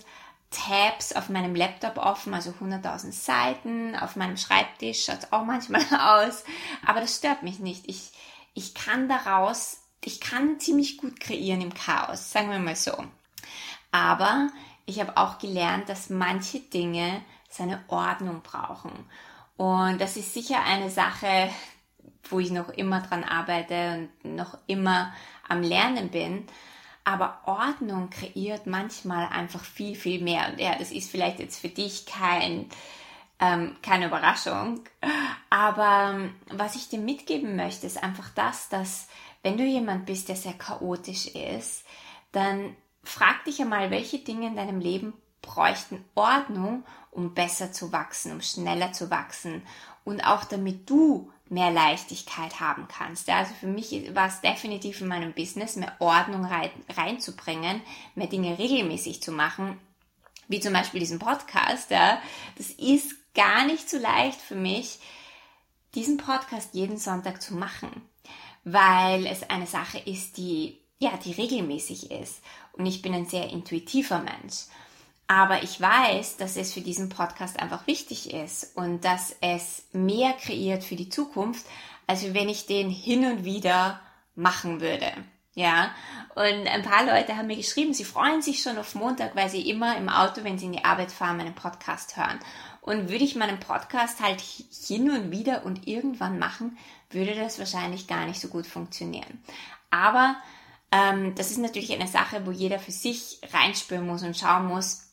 Tabs 0.51 1.13
auf 1.13 1.29
meinem 1.29 1.55
Laptop 1.55 1.97
offen, 1.97 2.33
also 2.33 2.51
100.000 2.51 3.11
Seiten. 3.11 3.95
Auf 3.95 4.15
meinem 4.15 4.37
Schreibtisch 4.37 5.05
schaut 5.05 5.31
auch 5.31 5.45
manchmal 5.45 5.83
aus, 5.99 6.43
aber 6.85 7.01
das 7.01 7.15
stört 7.15 7.43
mich 7.43 7.59
nicht. 7.59 7.87
Ich, 7.87 8.11
ich 8.53 8.73
kann 8.73 9.07
daraus, 9.07 9.81
ich 10.03 10.19
kann 10.19 10.59
ziemlich 10.59 10.97
gut 10.97 11.19
kreieren 11.19 11.61
im 11.61 11.73
Chaos, 11.73 12.31
sagen 12.31 12.49
wir 12.49 12.59
mal 12.59 12.75
so. 12.75 12.93
Aber 13.91 14.49
ich 14.85 14.99
habe 14.99 15.17
auch 15.17 15.37
gelernt, 15.37 15.87
dass 15.87 16.09
manche 16.09 16.59
Dinge 16.59 17.23
seine 17.49 17.83
Ordnung 17.87 18.41
brauchen. 18.41 18.91
Und 19.57 19.99
das 19.99 20.15
ist 20.15 20.33
sicher 20.33 20.63
eine 20.63 20.89
Sache, 20.89 21.49
wo 22.29 22.39
ich 22.39 22.51
noch 22.51 22.69
immer 22.69 23.01
dran 23.01 23.23
arbeite 23.23 24.09
und 24.23 24.35
noch 24.35 24.57
immer 24.67 25.13
am 25.47 25.61
Lernen 25.61 26.09
bin. 26.09 26.45
Aber 27.03 27.41
Ordnung 27.45 28.09
kreiert 28.09 28.67
manchmal 28.67 29.27
einfach 29.27 29.63
viel, 29.63 29.95
viel 29.95 30.21
mehr. 30.21 30.49
Und 30.49 30.59
ja, 30.59 30.75
das 30.77 30.91
ist 30.91 31.09
vielleicht 31.09 31.39
jetzt 31.39 31.59
für 31.59 31.69
dich 31.69 32.05
kein, 32.05 32.69
ähm, 33.39 33.75
keine 33.81 34.05
Überraschung. 34.07 34.81
Aber 35.49 36.13
ähm, 36.13 36.35
was 36.51 36.75
ich 36.75 36.87
dir 36.89 36.99
mitgeben 36.99 37.55
möchte, 37.55 37.87
ist 37.87 38.01
einfach 38.01 38.29
das, 38.35 38.69
dass 38.69 39.07
wenn 39.41 39.57
du 39.57 39.63
jemand 39.63 40.05
bist, 40.05 40.29
der 40.29 40.35
sehr 40.35 40.53
chaotisch 40.53 41.27
ist, 41.27 41.85
dann 42.31 42.75
frag 43.03 43.43
dich 43.45 43.59
einmal, 43.59 43.89
welche 43.89 44.19
Dinge 44.19 44.47
in 44.47 44.55
deinem 44.55 44.79
Leben 44.79 45.13
bräuchten 45.41 46.03
Ordnung, 46.15 46.83
um 47.11 47.33
besser 47.33 47.71
zu 47.71 47.91
wachsen, 47.91 48.31
um 48.31 48.41
schneller 48.41 48.93
zu 48.93 49.09
wachsen 49.09 49.63
und 50.03 50.21
auch 50.21 50.45
damit 50.45 50.89
du 50.89 51.31
mehr 51.49 51.71
Leichtigkeit 51.71 52.59
haben 52.59 52.87
kannst. 52.87 53.29
Also 53.29 53.53
für 53.53 53.67
mich 53.67 54.13
war 54.13 54.27
es 54.27 54.41
definitiv 54.41 55.01
in 55.01 55.07
meinem 55.07 55.33
Business, 55.33 55.75
mehr 55.75 55.95
Ordnung 55.99 56.45
rein, 56.45 56.69
reinzubringen, 56.89 57.81
mehr 58.15 58.27
Dinge 58.27 58.57
regelmäßig 58.57 59.21
zu 59.21 59.31
machen, 59.31 59.79
wie 60.47 60.59
zum 60.59 60.73
Beispiel 60.73 60.99
diesen 60.99 61.19
Podcast. 61.19 61.89
Das 61.91 62.69
ist 62.77 63.15
gar 63.33 63.65
nicht 63.65 63.89
so 63.89 63.97
leicht 63.97 64.39
für 64.39 64.55
mich, 64.55 64.99
diesen 65.95 66.17
Podcast 66.17 66.73
jeden 66.73 66.97
Sonntag 66.97 67.41
zu 67.41 67.55
machen, 67.55 67.89
weil 68.63 69.25
es 69.25 69.49
eine 69.49 69.65
Sache 69.65 69.97
ist, 69.97 70.37
die 70.37 70.79
ja, 70.99 71.17
die 71.23 71.31
regelmäßig 71.31 72.11
ist. 72.11 72.41
Und 72.73 72.85
ich 72.85 73.01
bin 73.01 73.13
ein 73.13 73.25
sehr 73.25 73.49
intuitiver 73.49 74.19
Mensch. 74.19 74.65
Aber 75.31 75.61
ich 75.61 75.79
weiß, 75.79 76.37
dass 76.37 76.57
es 76.57 76.73
für 76.73 76.81
diesen 76.81 77.09
Podcast 77.09 77.59
einfach 77.59 77.85
wichtig 77.85 78.33
ist 78.33 78.75
und 78.75 79.05
dass 79.05 79.35
es 79.41 79.83
mehr 79.91 80.33
kreiert 80.33 80.83
für 80.83 80.95
die 80.95 81.09
Zukunft, 81.09 81.67
als 82.07 82.33
wenn 82.33 82.49
ich 82.49 82.65
den 82.65 82.89
hin 82.89 83.23
und 83.23 83.45
wieder 83.45 84.01
machen 84.33 84.81
würde. 84.81 85.13
Ja, 85.53 85.91
und 86.33 86.67
ein 86.67 86.81
paar 86.81 87.05
Leute 87.05 87.37
haben 87.37 87.45
mir 87.45 87.57
geschrieben, 87.57 87.93
sie 87.93 88.05
freuen 88.05 88.41
sich 88.41 88.63
schon 88.63 88.79
auf 88.79 88.95
Montag, 88.95 89.35
weil 89.35 89.49
sie 89.51 89.69
immer 89.69 89.97
im 89.97 90.09
Auto, 90.09 90.43
wenn 90.43 90.57
sie 90.57 90.65
in 90.65 90.71
die 90.71 90.83
Arbeit 90.83 91.11
fahren, 91.11 91.37
meinen 91.37 91.53
Podcast 91.53 92.17
hören. 92.17 92.39
Und 92.81 93.09
würde 93.09 93.23
ich 93.23 93.35
meinen 93.35 93.59
Podcast 93.59 94.21
halt 94.21 94.41
hin 94.41 95.11
und 95.11 95.29
wieder 95.29 95.63
und 95.63 95.87
irgendwann 95.87 96.39
machen, 96.39 96.75
würde 97.11 97.35
das 97.35 97.59
wahrscheinlich 97.59 98.07
gar 98.07 98.25
nicht 98.25 98.41
so 98.41 98.47
gut 98.47 98.65
funktionieren. 98.65 99.43
Aber 99.91 100.37
ähm, 100.91 101.35
das 101.35 101.51
ist 101.51 101.59
natürlich 101.59 101.93
eine 101.93 102.07
Sache, 102.07 102.47
wo 102.47 102.51
jeder 102.51 102.79
für 102.79 102.91
sich 102.91 103.41
reinspüren 103.53 104.07
muss 104.07 104.23
und 104.23 104.35
schauen 104.35 104.65
muss, 104.65 105.08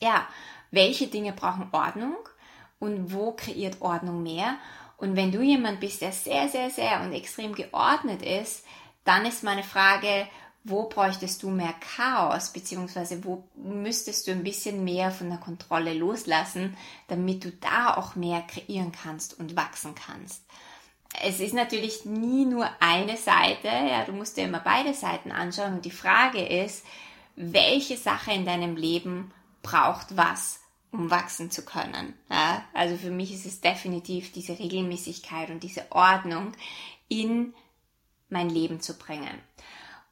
ja, 0.00 0.26
welche 0.70 1.06
Dinge 1.06 1.32
brauchen 1.32 1.68
Ordnung 1.72 2.16
und 2.78 3.12
wo 3.12 3.32
kreiert 3.32 3.80
Ordnung 3.80 4.22
mehr. 4.22 4.56
Und 4.96 5.16
wenn 5.16 5.32
du 5.32 5.42
jemand 5.42 5.80
bist, 5.80 6.02
der 6.02 6.12
sehr, 6.12 6.48
sehr, 6.48 6.70
sehr 6.70 7.00
und 7.02 7.12
extrem 7.12 7.54
geordnet 7.54 8.22
ist, 8.22 8.64
dann 9.04 9.26
ist 9.26 9.42
meine 9.42 9.62
Frage, 9.62 10.26
wo 10.64 10.88
bräuchtest 10.88 11.42
du 11.42 11.50
mehr 11.50 11.74
Chaos, 11.94 12.50
beziehungsweise 12.50 13.22
wo 13.24 13.44
müsstest 13.54 14.26
du 14.26 14.32
ein 14.32 14.44
bisschen 14.44 14.82
mehr 14.82 15.10
von 15.10 15.28
der 15.28 15.38
Kontrolle 15.38 15.92
loslassen, 15.92 16.76
damit 17.08 17.44
du 17.44 17.50
da 17.52 17.94
auch 17.94 18.16
mehr 18.16 18.40
kreieren 18.42 18.90
kannst 18.90 19.38
und 19.38 19.56
wachsen 19.56 19.94
kannst. 19.94 20.42
Es 21.22 21.38
ist 21.38 21.54
natürlich 21.54 22.06
nie 22.06 22.46
nur 22.46 22.68
eine 22.80 23.16
Seite, 23.16 23.68
ja, 23.68 24.04
du 24.04 24.12
musst 24.12 24.36
dir 24.36 24.44
immer 24.44 24.60
beide 24.60 24.94
Seiten 24.94 25.30
anschauen 25.30 25.74
und 25.74 25.84
die 25.84 25.90
Frage 25.90 26.44
ist, 26.44 26.84
welche 27.36 27.96
Sache 27.96 28.32
in 28.32 28.46
deinem 28.46 28.76
Leben 28.76 29.32
braucht 29.64 30.16
was, 30.16 30.60
um 30.92 31.10
wachsen 31.10 31.50
zu 31.50 31.64
können. 31.64 32.14
Ja? 32.30 32.64
Also 32.72 32.96
für 32.96 33.10
mich 33.10 33.34
ist 33.34 33.46
es 33.46 33.60
definitiv 33.60 34.30
diese 34.30 34.56
Regelmäßigkeit 34.56 35.50
und 35.50 35.64
diese 35.64 35.90
Ordnung 35.90 36.52
in 37.08 37.52
mein 38.28 38.48
Leben 38.48 38.80
zu 38.80 38.96
bringen. 38.96 39.40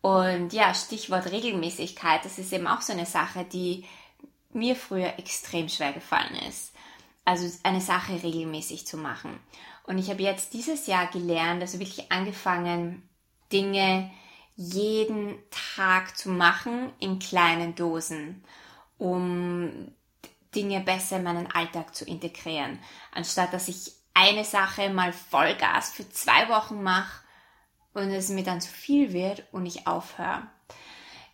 Und 0.00 0.52
ja, 0.52 0.74
Stichwort 0.74 1.30
Regelmäßigkeit, 1.30 2.24
das 2.24 2.38
ist 2.38 2.52
eben 2.52 2.66
auch 2.66 2.80
so 2.80 2.92
eine 2.92 3.06
Sache, 3.06 3.44
die 3.44 3.84
mir 4.52 4.74
früher 4.74 5.18
extrem 5.18 5.68
schwer 5.68 5.92
gefallen 5.92 6.34
ist. 6.48 6.74
Also 7.24 7.48
eine 7.62 7.80
Sache 7.80 8.20
regelmäßig 8.20 8.84
zu 8.84 8.96
machen. 8.96 9.38
Und 9.84 9.98
ich 9.98 10.10
habe 10.10 10.22
jetzt 10.22 10.54
dieses 10.54 10.88
Jahr 10.88 11.06
gelernt, 11.06 11.62
also 11.62 11.78
wirklich 11.78 12.10
angefangen, 12.10 13.08
Dinge 13.52 14.10
jeden 14.56 15.36
Tag 15.76 16.16
zu 16.16 16.30
machen 16.30 16.90
in 16.98 17.18
kleinen 17.18 17.74
Dosen, 17.74 18.44
um 19.02 19.90
Dinge 20.54 20.80
besser 20.80 21.16
in 21.16 21.24
meinen 21.24 21.50
Alltag 21.50 21.92
zu 21.92 22.04
integrieren. 22.04 22.78
Anstatt 23.12 23.52
dass 23.52 23.66
ich 23.66 23.92
eine 24.14 24.44
Sache 24.44 24.90
mal 24.90 25.12
Vollgas 25.12 25.90
für 25.90 26.08
zwei 26.08 26.48
Wochen 26.48 26.84
mache 26.84 27.20
und 27.94 28.10
es 28.10 28.28
mir 28.28 28.44
dann 28.44 28.60
zu 28.60 28.70
viel 28.70 29.12
wird 29.12 29.42
und 29.50 29.66
ich 29.66 29.88
aufhöre. 29.88 30.46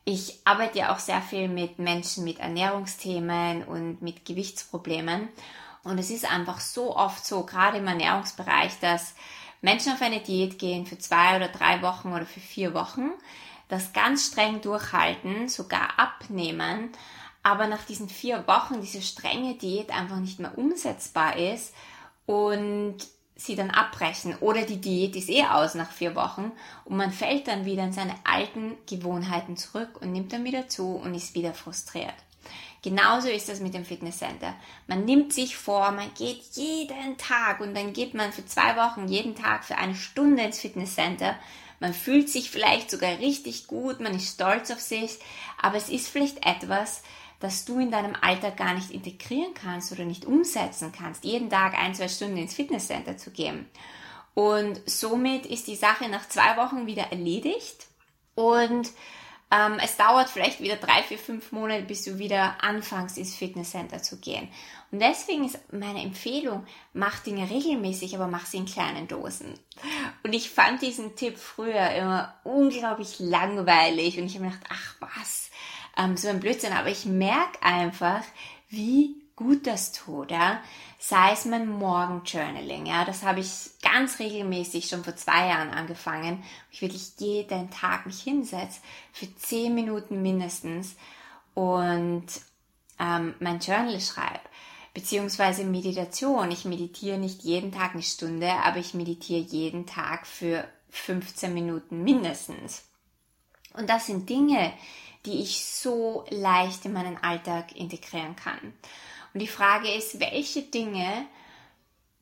Ich 0.07 0.41
arbeite 0.47 0.79
ja 0.79 0.95
auch 0.95 0.99
sehr 0.99 1.21
viel 1.21 1.49
mit 1.49 1.79
Menschen 1.79 2.25
mit 2.25 2.39
Ernährungsthemen 2.39 3.65
und 3.65 4.01
mit 4.01 4.25
Gewichtsproblemen. 4.25 5.29
Und 5.85 5.99
es 5.99 6.09
ist 6.09 6.31
einfach 6.31 6.61
so 6.61 6.97
oft 6.97 7.25
so, 7.27 7.45
gerade 7.45 7.79
im 7.79 7.87
Ernährungsbereich, 7.87 8.81
dass 8.81 9.15
Menschen 9.61 9.93
auf 9.93 10.01
eine 10.01 10.21
Diät 10.21 10.59
gehen 10.59 10.87
für 10.87 10.97
zwei 10.97 11.37
oder 11.37 11.49
drei 11.49 11.83
Wochen 11.83 12.15
oder 12.15 12.25
für 12.25 12.41
vier 12.41 12.73
Wochen, 12.73 13.11
das 13.69 13.93
ganz 13.93 14.29
streng 14.29 14.63
durchhalten, 14.63 15.49
sogar 15.49 15.99
abnehmen, 15.99 16.91
aber 17.43 17.67
nach 17.67 17.85
diesen 17.85 18.09
vier 18.09 18.47
Wochen 18.47 18.81
diese 18.81 19.03
strenge 19.03 19.55
Diät 19.55 19.91
einfach 19.91 20.19
nicht 20.19 20.39
mehr 20.41 20.57
umsetzbar 20.57 21.37
ist 21.37 21.75
und 22.27 22.97
sie 23.39 23.55
dann 23.55 23.71
abbrechen 23.71 24.37
oder 24.41 24.63
die 24.63 24.81
Diät 24.81 25.15
ist 25.15 25.31
eh 25.31 25.45
aus 25.45 25.75
nach 25.75 25.93
vier 25.93 26.17
Wochen 26.17 26.51
und 26.85 26.97
man 26.97 27.13
fällt 27.13 27.47
dann 27.47 27.65
wieder 27.65 27.85
in 27.85 27.93
seine 27.93 28.15
alten 28.25 28.77
Gewohnheiten 28.87 29.57
zurück 29.57 30.01
und 30.01 30.13
nimmt 30.13 30.33
dann 30.33 30.45
wieder 30.45 30.69
zu 30.69 30.97
und 30.97 31.15
ist 31.15 31.35
wieder 31.35 31.55
frustriert. 31.55 32.15
Genauso 32.83 33.29
ist 33.29 33.49
das 33.49 33.61
mit 33.61 33.75
dem 33.75 33.85
Fitnesscenter. 33.85 34.55
Man 34.87 35.05
nimmt 35.05 35.33
sich 35.33 35.57
vor, 35.57 35.91
man 35.91 36.13
geht 36.15 36.43
jeden 36.55 37.17
Tag 37.17 37.61
und 37.61 37.75
dann 37.75 37.93
geht 37.93 38.15
man 38.15 38.33
für 38.33 38.47
zwei 38.47 38.77
Wochen 38.77 39.09
jeden 39.09 39.35
Tag 39.35 39.65
für 39.65 39.77
eine 39.77 39.95
Stunde 39.95 40.43
ins 40.43 40.61
Fitnesscenter. 40.61 41.35
Man 41.81 41.93
fühlt 41.93 42.29
sich 42.29 42.51
vielleicht 42.51 42.91
sogar 42.91 43.19
richtig 43.19 43.67
gut, 43.67 44.01
man 44.01 44.15
ist 44.15 44.35
stolz 44.35 44.71
auf 44.71 44.81
sich, 44.81 45.19
aber 45.61 45.77
es 45.77 45.89
ist 45.89 46.09
vielleicht 46.09 46.45
etwas, 46.47 47.03
das 47.41 47.65
du 47.65 47.79
in 47.79 47.91
deinem 47.91 48.17
Alltag 48.21 48.57
gar 48.57 48.75
nicht 48.75 48.91
integrieren 48.91 49.55
kannst 49.55 49.93
oder 49.93 50.05
nicht 50.05 50.25
umsetzen 50.25 50.93
kannst, 50.93 51.25
jeden 51.25 51.51
Tag 51.51 51.79
ein, 51.79 51.95
zwei 51.95 52.09
Stunden 52.09 52.37
ins 52.37 52.55
Fitnesscenter 52.55 53.17
zu 53.17 53.31
gehen. 53.31 53.69
Und 54.35 54.81
somit 54.87 55.47
ist 55.47 55.67
die 55.67 55.77
Sache 55.77 56.09
nach 56.09 56.29
zwei 56.29 56.57
Wochen 56.57 56.87
wieder 56.87 57.11
erledigt 57.11 57.87
und 58.35 58.89
ähm, 59.51 59.79
es 59.83 59.97
dauert 59.97 60.29
vielleicht 60.29 60.61
wieder 60.61 60.77
drei, 60.77 61.03
vier, 61.03 61.19
fünf 61.19 61.53
Monate, 61.53 61.83
bis 61.83 62.05
du 62.05 62.19
wieder 62.19 62.63
anfängst, 62.63 63.17
ins 63.17 63.35
Fitnesscenter 63.35 64.03
zu 64.03 64.19
gehen. 64.19 64.49
Und 64.91 65.01
deswegen 65.01 65.45
ist 65.45 65.59
meine 65.73 66.03
Empfehlung, 66.03 66.67
mach 66.93 67.21
Dinge 67.21 67.49
regelmäßig, 67.49 68.15
aber 68.15 68.27
mach 68.27 68.45
sie 68.45 68.59
in 68.59 68.67
kleinen 68.67 69.09
Dosen. 69.09 69.59
Und 70.23 70.35
ich 70.35 70.51
fand 70.51 70.83
diesen 70.83 71.17
Tipp 71.17 71.39
früher 71.39 71.91
immer 71.93 72.35
unglaublich 72.45 73.19
langweilig 73.21 74.19
und 74.19 74.27
ich 74.27 74.35
habe 74.35 74.47
mir 74.47 74.53
gedacht, 74.53 74.71
ach 74.71 74.97
was, 75.01 75.48
ähm, 75.99 76.17
so 76.17 76.29
ein 76.29 76.41
Blödsinn, 76.41 76.73
aber 76.73 76.89
ich 76.89 77.05
merke 77.05 77.63
einfach, 77.63 78.23
wie 78.71 79.17
gut 79.37 79.67
das 79.67 79.93
tut, 79.93 80.31
ja. 80.31 80.61
Sei 80.99 81.33
es 81.33 81.45
mein 81.45 81.69
Morgenjournaling, 81.69 82.87
ja, 82.87 83.05
das 83.05 83.23
habe 83.23 83.41
ich 83.41 83.71
ganz 83.83 84.19
regelmäßig 84.19 84.89
schon 84.89 85.05
vor 85.05 85.15
zwei 85.17 85.49
Jahren 85.49 85.71
angefangen. 85.71 86.43
Ich 86.73 86.83
wirklich 86.83 87.13
jeden 87.19 87.71
Tag 87.71 88.07
mich 88.07 88.21
hinsetze, 88.21 88.81
für 89.13 89.33
zehn 89.37 89.75
Minuten 89.75 90.23
mindestens 90.23 90.97
und 91.55 92.27
ähm, 92.99 93.35
mein 93.39 93.61
Journal 93.61 94.01
schreibe. 94.01 94.41
Beziehungsweise 94.95 95.65
Meditation. 95.65 96.51
Ich 96.51 96.65
meditiere 96.65 97.19
nicht 97.19 97.45
jeden 97.45 97.71
Tag 97.71 97.95
eine 97.95 98.03
Stunde, 98.03 98.51
aber 98.65 98.79
ich 98.79 98.95
meditiere 98.95 99.41
jeden 99.41 99.87
Tag 99.87 100.27
für 100.27 100.65
15 100.91 101.55
Minuten 101.55 102.03
mindestens. 102.03 102.85
Und 103.75 103.89
das 103.89 104.07
sind 104.07 104.29
Dinge, 104.29 104.73
die 105.27 105.43
ich 105.43 105.65
so 105.65 106.25
leicht 106.31 106.85
in 106.85 106.93
meinen 106.93 107.17
Alltag 107.23 107.75
integrieren 107.77 108.37
kann. 108.37 108.59
Und 109.35 109.41
die 109.41 109.49
Frage 109.49 109.93
ist, 109.93 110.21
welche 110.21 110.63
Dinge 110.63 111.27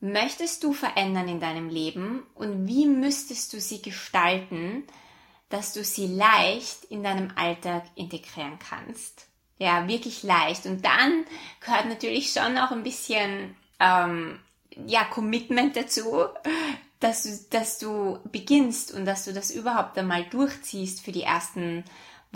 möchtest 0.01 0.63
du 0.63 0.73
verändern 0.73 1.29
in 1.29 1.41
deinem 1.41 1.69
Leben 1.69 2.25
und 2.35 2.67
wie 2.67 2.87
müsstest 2.87 3.53
du 3.53 3.61
sie 3.61 3.81
gestalten, 3.81 4.85
dass 5.49 5.73
du 5.73 5.85
sie 5.85 6.07
leicht 6.07 6.85
in 6.85 7.03
deinem 7.03 7.33
Alltag 7.37 7.85
integrieren 7.95 8.59
kannst? 8.59 9.27
Ja, 9.59 9.89
wirklich 9.89 10.23
leicht. 10.23 10.67
Und 10.67 10.85
dann 10.85 11.25
gehört 11.61 11.87
natürlich 11.87 12.33
schon 12.33 12.59
auch 12.59 12.73
ein 12.73 12.83
bisschen 12.83 13.57
ähm, 13.81 14.39
ja, 14.87 15.05
Commitment 15.05 15.77
dazu, 15.77 16.27
dass 17.01 17.23
du, 17.23 17.31
dass 17.51 17.79
du 17.79 18.19
beginnst 18.25 18.93
und 18.93 19.07
dass 19.07 19.25
du 19.25 19.33
das 19.33 19.51
überhaupt 19.51 19.97
einmal 19.97 20.25
durchziehst 20.25 21.03
für 21.03 21.13
die 21.13 21.23
ersten 21.23 21.85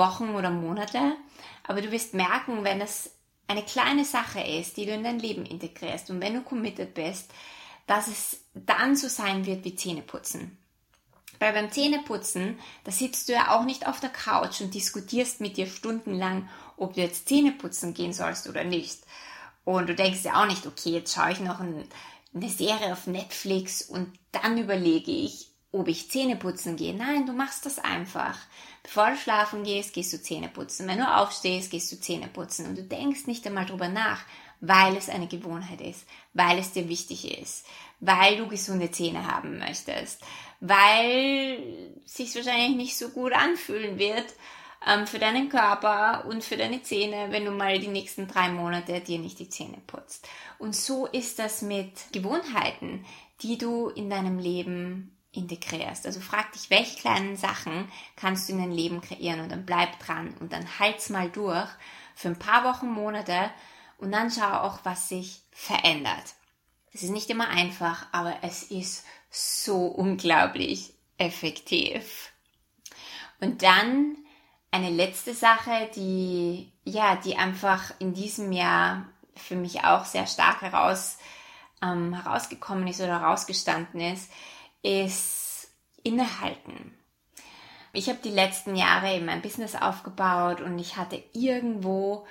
Wochen 0.01 0.31
oder 0.35 0.51
Monate. 0.51 1.15
Aber 1.63 1.81
du 1.81 1.93
wirst 1.93 2.15
merken, 2.15 2.65
wenn 2.65 2.81
es 2.81 3.13
eine 3.47 3.63
kleine 3.63 4.05
Sache 4.05 4.41
ist, 4.41 4.77
die 4.77 4.87
du 4.87 4.93
in 4.93 5.05
dein 5.05 5.21
Leben 5.21 5.47
integrierst 5.47 6.11
und 6.11 6.21
wenn 6.21 6.35
du 6.35 6.43
committed 6.43 6.95
bist, 6.95 7.31
dass 7.87 8.09
es 8.09 8.41
dann 8.55 8.97
so 8.97 9.09
sein 9.09 9.47
wird 9.47 9.65
wie 9.65 9.77
Zähneputzen. 9.77 10.57
Weil 11.41 11.53
beim 11.53 11.71
Zähneputzen, 11.71 12.59
da 12.85 12.93
sitzt 12.93 13.29
du 13.29 13.33
ja 13.33 13.57
auch 13.57 13.65
nicht 13.65 13.87
auf 13.87 13.99
der 13.99 14.11
Couch 14.11 14.61
und 14.61 14.75
diskutierst 14.75 15.41
mit 15.41 15.57
dir 15.57 15.67
stundenlang, 15.67 16.49
ob 16.77 16.95
du 16.95 17.01
jetzt 17.01 17.29
Zähneputzen 17.29 17.95
gehen 17.95 18.13
sollst 18.13 18.49
oder 18.49 18.63
nicht. 18.65 19.01
Und 19.65 19.89
du 19.89 19.95
denkst 19.95 20.25
ja 20.25 20.41
auch 20.41 20.47
nicht, 20.47 20.67
okay, 20.67 20.91
jetzt 20.91 21.15
schaue 21.15 21.33
ich 21.33 21.41
noch 21.41 21.61
eine 21.61 22.49
Serie 22.49 22.93
auf 22.93 23.07
Netflix 23.07 23.83
und 23.83 24.13
dann 24.33 24.59
überlege 24.59 25.11
ich, 25.11 25.50
ob 25.73 25.89
ich 25.89 26.11
Zähne 26.11 26.37
putzen 26.37 26.77
gehe. 26.77 26.95
Nein, 26.95 27.27
du 27.27 27.33
machst 27.33 27.65
das 27.67 27.79
einfach. 27.79 28.39
Bevor 28.83 29.11
du 29.11 29.17
schlafen 29.17 29.63
gehst, 29.63 29.93
gehst 29.93 30.13
du 30.13 30.21
Zähne 30.21 30.49
putzen. 30.49 30.89
Wenn 30.89 30.99
du 30.99 31.17
aufstehst, 31.17 31.71
gehst 31.71 31.93
du 31.93 32.01
Zähne 32.01 32.29
putzen. 32.29 32.67
Und 32.67 32.77
du 32.77 32.83
denkst 32.83 33.27
nicht 33.27 33.47
einmal 33.47 33.67
drüber 33.67 33.89
nach, 33.89 34.25
weil 34.61 34.97
es 34.97 35.09
eine 35.09 35.27
Gewohnheit 35.27 35.81
ist, 35.81 36.07
weil 36.35 36.59
es 36.59 36.73
dir 36.73 36.89
wichtig 36.89 37.41
ist, 37.41 37.67
weil 38.01 38.37
du 38.37 38.47
gesunde 38.47 38.91
Zähne 38.91 39.27
haben 39.27 39.59
möchtest, 39.59 40.23
weil 40.61 41.63
es 42.05 42.15
sich 42.15 42.35
wahrscheinlich 42.35 42.77
nicht 42.77 42.99
so 42.99 43.09
gut 43.09 43.33
anfühlen 43.33 43.99
wird 43.99 44.27
ähm, 44.87 45.07
für 45.07 45.19
deinen 45.19 45.49
Körper 45.49 46.27
und 46.27 46.45
für 46.45 46.57
deine 46.57 46.83
Zähne, 46.83 47.29
wenn 47.31 47.45
du 47.45 47.53
mal 47.53 47.79
die 47.79 47.89
nächsten 47.89 48.29
drei 48.29 48.51
Monate 48.51 49.01
dir 49.01 49.19
nicht 49.19 49.39
die 49.39 49.49
Zähne 49.49 49.79
putzt. 49.87 50.29
Und 50.59 50.77
so 50.77 51.07
ist 51.07 51.39
das 51.39 51.63
mit 51.63 52.13
Gewohnheiten, 52.13 53.07
die 53.43 53.57
du 53.57 53.89
in 53.89 54.11
deinem 54.11 54.39
Leben 54.39 55.17
integrierst. 55.33 56.07
Also 56.07 56.21
frag 56.21 56.53
dich, 56.53 56.71
welche 56.71 56.99
kleinen 56.99 57.37
Sachen 57.37 57.91
kannst 58.17 58.49
du 58.49 58.53
in 58.53 58.59
dein 58.59 58.73
Leben 58.73 59.01
kreieren 59.01 59.41
und 59.41 59.51
dann 59.51 59.65
bleib 59.65 59.99
dran 60.01 60.35
und 60.41 60.53
dann 60.53 60.79
halt's 60.79 61.09
mal 61.09 61.31
durch 61.31 61.69
für 62.15 62.29
ein 62.29 62.39
paar 62.39 62.65
Wochen, 62.65 62.89
Monate 62.89 63.51
und 63.99 64.13
dann 64.13 64.31
schau 64.31 64.61
auch, 64.61 64.81
was 64.85 65.09
sich 65.09 65.43
verändert. 65.53 66.35
Es 66.93 67.03
ist 67.03 67.11
nicht 67.11 67.31
immer 67.31 67.49
einfach, 67.49 68.07
aber 68.13 68.39
es 68.43 68.65
ist 68.65 69.05
so 69.31 69.87
unglaublich 69.87 70.93
effektiv. 71.19 72.33
Und 73.41 73.63
dann 73.63 74.17
eine 74.73 74.91
letzte 74.91 75.35
Sache, 75.35 75.91
die, 75.95 76.73
ja, 76.85 77.17
die 77.17 77.37
einfach 77.37 77.93
in 77.99 78.15
diesem 78.15 78.53
Jahr 78.53 79.07
für 79.37 79.57
mich 79.57 79.85
auch 79.85 80.05
sehr 80.05 80.27
stark 80.27 80.63
heraus, 80.63 81.19
ähm, 81.83 82.13
herausgekommen 82.15 82.87
ist 82.89 83.01
oder 83.01 83.21
herausgestanden 83.21 84.01
ist, 84.01 84.31
ist 84.83 85.69
innehalten. 86.03 86.95
Ich 87.93 88.09
habe 88.09 88.19
die 88.23 88.31
letzten 88.31 88.77
Jahre 88.77 89.15
eben 89.15 89.27
mein 89.27 89.43
Business 89.43 89.75
aufgebaut 89.75 90.61
und 90.61 90.79
ich 90.79 90.97
hatte 90.97 91.23
irgendwo 91.33 92.27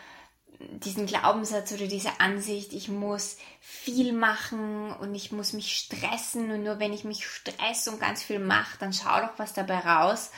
diesen 0.60 1.06
Glaubenssatz 1.06 1.72
oder 1.72 1.88
diese 1.88 2.20
Ansicht, 2.20 2.74
ich 2.74 2.90
muss 2.90 3.38
viel 3.62 4.12
machen 4.12 4.92
und 4.92 5.16
ich 5.16 5.32
muss 5.32 5.54
mich 5.54 5.76
stressen 5.78 6.52
und 6.52 6.64
nur 6.64 6.80
wenn 6.80 6.94
ich 6.94 7.04
mich 7.04 7.26
stresse 7.26 7.92
und 7.92 8.00
ganz 8.00 8.24
viel 8.24 8.40
mache, 8.40 8.78
dann 8.80 8.94
schau 8.94 9.22
doch 9.22 9.38
was 9.38 9.54
dabei 9.54 9.80
raus. 9.80 10.32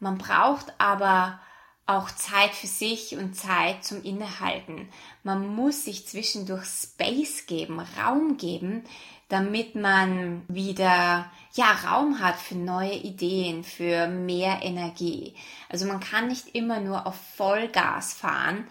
Man 0.00 0.18
braucht 0.18 0.74
aber 0.78 1.40
auch 1.86 2.10
Zeit 2.10 2.54
für 2.54 2.66
sich 2.66 3.16
und 3.16 3.34
Zeit 3.34 3.84
zum 3.84 4.02
Innehalten. 4.02 4.88
Man 5.22 5.46
muss 5.54 5.84
sich 5.84 6.06
zwischendurch 6.08 6.64
Space 6.64 7.46
geben, 7.46 7.80
Raum 7.80 8.36
geben, 8.36 8.84
damit 9.28 9.74
man 9.74 10.42
wieder 10.48 11.30
ja 11.54 11.72
Raum 11.86 12.20
hat 12.20 12.36
für 12.36 12.56
neue 12.56 12.94
Ideen, 12.94 13.64
für 13.64 14.06
mehr 14.06 14.60
Energie. 14.62 15.34
Also 15.68 15.86
man 15.86 16.00
kann 16.00 16.28
nicht 16.28 16.54
immer 16.54 16.80
nur 16.80 17.06
auf 17.06 17.16
Vollgas 17.36 18.14
fahren, 18.14 18.66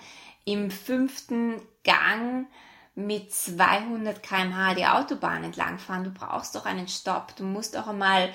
im 0.46 0.72
fünften 0.72 1.62
Gang 1.84 2.48
mit 2.96 3.34
200 3.34 4.22
km/h 4.22 4.76
die 4.76 4.86
Autobahn 4.86 5.44
entlang 5.44 5.80
fahren. 5.80 6.04
Du 6.04 6.12
brauchst 6.12 6.56
doch 6.56 6.66
einen 6.66 6.88
Stopp. 6.88 7.36
Du 7.36 7.44
musst 7.44 7.76
auch 7.78 7.88
einmal 7.88 8.30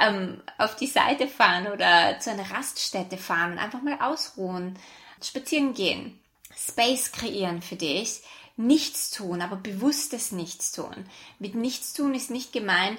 ähm, 0.00 0.42
auf 0.58 0.76
die 0.76 0.86
Seite 0.86 1.26
fahren 1.28 1.68
oder 1.68 2.18
zu 2.20 2.30
einer 2.30 2.50
Raststätte 2.50 3.16
fahren 3.16 3.52
und 3.52 3.58
einfach 3.58 3.82
mal 3.82 3.98
ausruhen, 4.00 4.78
spazieren 5.22 5.74
gehen, 5.74 6.20
Space 6.54 7.12
kreieren 7.12 7.62
für 7.62 7.76
dich. 7.76 8.22
Nichts 8.56 9.10
tun, 9.10 9.42
aber 9.42 9.56
bewusstes 9.56 10.32
Nichts 10.32 10.72
tun. 10.72 11.06
Mit 11.38 11.54
Nichts 11.54 11.92
tun 11.92 12.14
ist 12.14 12.30
nicht 12.30 12.52
gemeint, 12.52 12.98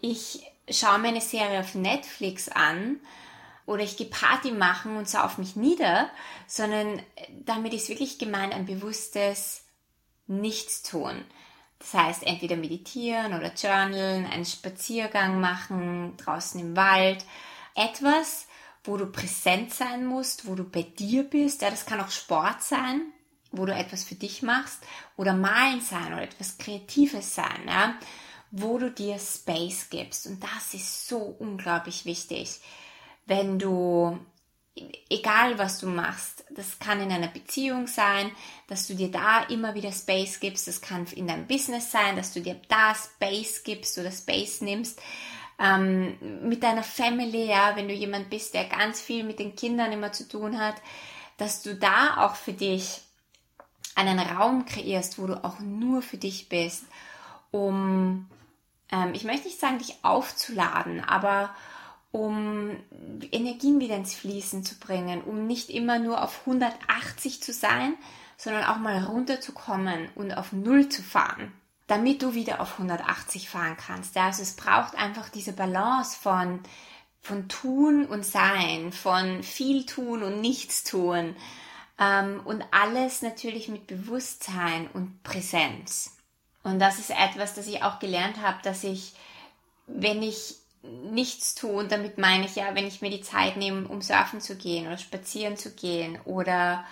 ich 0.00 0.42
schaue 0.68 0.98
mir 0.98 1.08
eine 1.08 1.20
Serie 1.20 1.60
auf 1.60 1.74
Netflix 1.74 2.48
an 2.48 3.00
oder 3.66 3.82
ich 3.82 3.96
gehe 3.96 4.06
Party 4.06 4.50
machen 4.50 4.96
und 4.96 5.08
sauf 5.08 5.38
mich 5.38 5.56
nieder, 5.56 6.10
sondern 6.46 7.02
damit 7.44 7.74
ist 7.74 7.88
wirklich 7.88 8.18
gemeint 8.18 8.54
ein 8.54 8.66
bewusstes 8.66 9.62
Nichtstun. 10.26 11.24
Das 11.78 11.94
heißt, 11.94 12.22
entweder 12.22 12.56
meditieren 12.56 13.34
oder 13.34 13.52
journalen, 13.52 14.26
einen 14.26 14.46
Spaziergang 14.46 15.40
machen, 15.40 16.16
draußen 16.16 16.58
im 16.60 16.76
Wald. 16.76 17.24
Etwas, 17.74 18.46
wo 18.84 18.96
du 18.96 19.06
präsent 19.06 19.72
sein 19.74 20.06
musst, 20.06 20.46
wo 20.46 20.54
du 20.54 20.64
bei 20.64 20.82
dir 20.82 21.24
bist. 21.24 21.62
Ja, 21.62 21.70
das 21.70 21.84
kann 21.84 22.00
auch 22.00 22.10
Sport 22.10 22.62
sein, 22.62 23.02
wo 23.56 23.66
du 23.66 23.74
etwas 23.74 24.04
für 24.04 24.14
dich 24.14 24.42
machst. 24.42 24.78
Oder 25.16 25.32
malen 25.32 25.80
sein 25.80 26.12
oder 26.12 26.22
etwas 26.22 26.58
Kreatives 26.58 27.34
sein, 27.34 27.66
ja, 27.66 27.94
wo 28.50 28.78
du 28.78 28.90
dir 28.90 29.18
Space 29.18 29.88
gibst. 29.90 30.26
Und 30.26 30.42
das 30.42 30.74
ist 30.74 31.08
so 31.08 31.18
unglaublich 31.18 32.04
wichtig 32.04 32.60
wenn 33.26 33.58
du, 33.58 34.18
egal 35.08 35.58
was 35.58 35.78
du 35.78 35.86
machst, 35.86 36.44
das 36.50 36.78
kann 36.78 37.00
in 37.00 37.12
einer 37.12 37.28
Beziehung 37.28 37.86
sein, 37.86 38.30
dass 38.68 38.86
du 38.86 38.94
dir 38.94 39.10
da 39.10 39.44
immer 39.44 39.74
wieder 39.74 39.92
Space 39.92 40.40
gibst, 40.40 40.68
das 40.68 40.80
kann 40.80 41.06
in 41.14 41.26
deinem 41.26 41.46
Business 41.46 41.90
sein, 41.90 42.16
dass 42.16 42.32
du 42.32 42.40
dir 42.40 42.60
da 42.68 42.94
Space 42.94 43.62
gibst 43.64 43.98
oder 43.98 44.10
Space 44.10 44.60
nimmst. 44.60 45.00
Ähm, 45.58 46.48
mit 46.48 46.64
deiner 46.64 46.82
Family, 46.82 47.46
ja, 47.46 47.76
wenn 47.76 47.86
du 47.86 47.94
jemand 47.94 48.28
bist, 48.28 48.54
der 48.54 48.64
ganz 48.64 49.00
viel 49.00 49.22
mit 49.22 49.38
den 49.38 49.54
Kindern 49.54 49.92
immer 49.92 50.12
zu 50.12 50.28
tun 50.28 50.58
hat, 50.58 50.74
dass 51.36 51.62
du 51.62 51.76
da 51.76 52.24
auch 52.24 52.34
für 52.34 52.52
dich 52.52 53.02
einen 53.94 54.18
Raum 54.18 54.66
kreierst, 54.66 55.18
wo 55.18 55.26
du 55.26 55.44
auch 55.44 55.60
nur 55.60 56.02
für 56.02 56.16
dich 56.16 56.48
bist, 56.48 56.84
um, 57.50 58.26
ähm, 58.90 59.14
ich 59.14 59.24
möchte 59.24 59.46
nicht 59.46 59.60
sagen, 59.60 59.78
dich 59.78 59.96
aufzuladen, 60.02 61.02
aber 61.04 61.54
um 62.10 62.76
Energien 63.32 63.80
wieder 63.80 63.96
ins 63.96 64.14
Fließen 64.14 64.64
zu 64.64 64.78
bringen, 64.78 65.22
um 65.22 65.46
nicht 65.46 65.70
immer 65.70 65.98
nur 65.98 66.22
auf 66.22 66.40
180 66.40 67.42
zu 67.42 67.52
sein, 67.52 67.94
sondern 68.36 68.64
auch 68.64 68.76
mal 68.76 69.04
runterzukommen 69.04 70.08
und 70.14 70.36
auf 70.36 70.52
Null 70.52 70.88
zu 70.88 71.02
fahren, 71.02 71.52
damit 71.86 72.22
du 72.22 72.34
wieder 72.34 72.60
auf 72.60 72.72
180 72.72 73.48
fahren 73.48 73.76
kannst. 73.76 74.16
Also 74.16 74.42
es 74.42 74.54
braucht 74.54 74.96
einfach 74.96 75.28
diese 75.28 75.52
Balance 75.52 76.16
von, 76.20 76.60
von 77.20 77.48
Tun 77.48 78.06
und 78.06 78.24
Sein, 78.24 78.92
von 78.92 79.42
viel 79.42 79.86
tun 79.86 80.22
und 80.22 80.40
nichts 80.40 80.84
tun 80.84 81.34
und 81.96 82.64
alles 82.72 83.22
natürlich 83.22 83.68
mit 83.68 83.86
Bewusstsein 83.86 84.88
und 84.92 85.22
Präsenz. 85.22 86.16
Und 86.64 86.80
das 86.80 86.98
ist 86.98 87.10
etwas, 87.10 87.54
das 87.54 87.68
ich 87.68 87.82
auch 87.82 87.98
gelernt 88.00 88.40
habe, 88.42 88.58
dass 88.62 88.82
ich, 88.82 89.12
wenn 89.86 90.22
ich 90.22 90.56
nichts 90.82 91.54
tun. 91.54 91.88
Damit 91.88 92.18
meine 92.18 92.46
ich 92.46 92.56
ja, 92.56 92.74
wenn 92.74 92.86
ich 92.86 93.00
mir 93.02 93.10
die 93.10 93.20
Zeit 93.20 93.56
nehme, 93.56 93.86
um 93.88 94.02
surfen 94.02 94.40
zu 94.40 94.56
gehen 94.56 94.86
oder 94.86 94.98
spazieren 94.98 95.56
zu 95.56 95.70
gehen 95.70 96.18
oder 96.24 96.84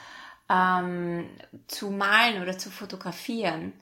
ähm, 0.49 1.29
zu 1.67 1.91
malen 1.91 2.43
oder 2.43 2.59
zu 2.59 2.71
fotografieren, 2.71 3.73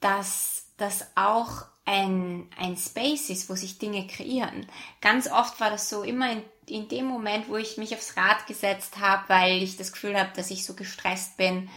dass 0.00 0.59
das 0.80 1.06
auch 1.14 1.66
ein, 1.84 2.48
ein 2.58 2.76
Space 2.76 3.30
ist, 3.30 3.48
wo 3.48 3.54
sich 3.54 3.78
Dinge 3.78 4.06
kreieren. 4.06 4.66
Ganz 5.00 5.30
oft 5.30 5.60
war 5.60 5.70
das 5.70 5.88
so 5.88 6.02
immer 6.02 6.30
in, 6.30 6.42
in 6.66 6.88
dem 6.88 7.06
Moment, 7.06 7.48
wo 7.48 7.56
ich 7.56 7.78
mich 7.78 7.94
aufs 7.94 8.16
Rad 8.16 8.46
gesetzt 8.46 8.98
habe, 8.98 9.24
weil 9.28 9.62
ich 9.62 9.76
das 9.76 9.92
Gefühl 9.92 10.18
habe, 10.18 10.30
dass 10.36 10.50
ich 10.50 10.64
so 10.64 10.74
gestresst 10.74 11.36
bin. 11.36 11.68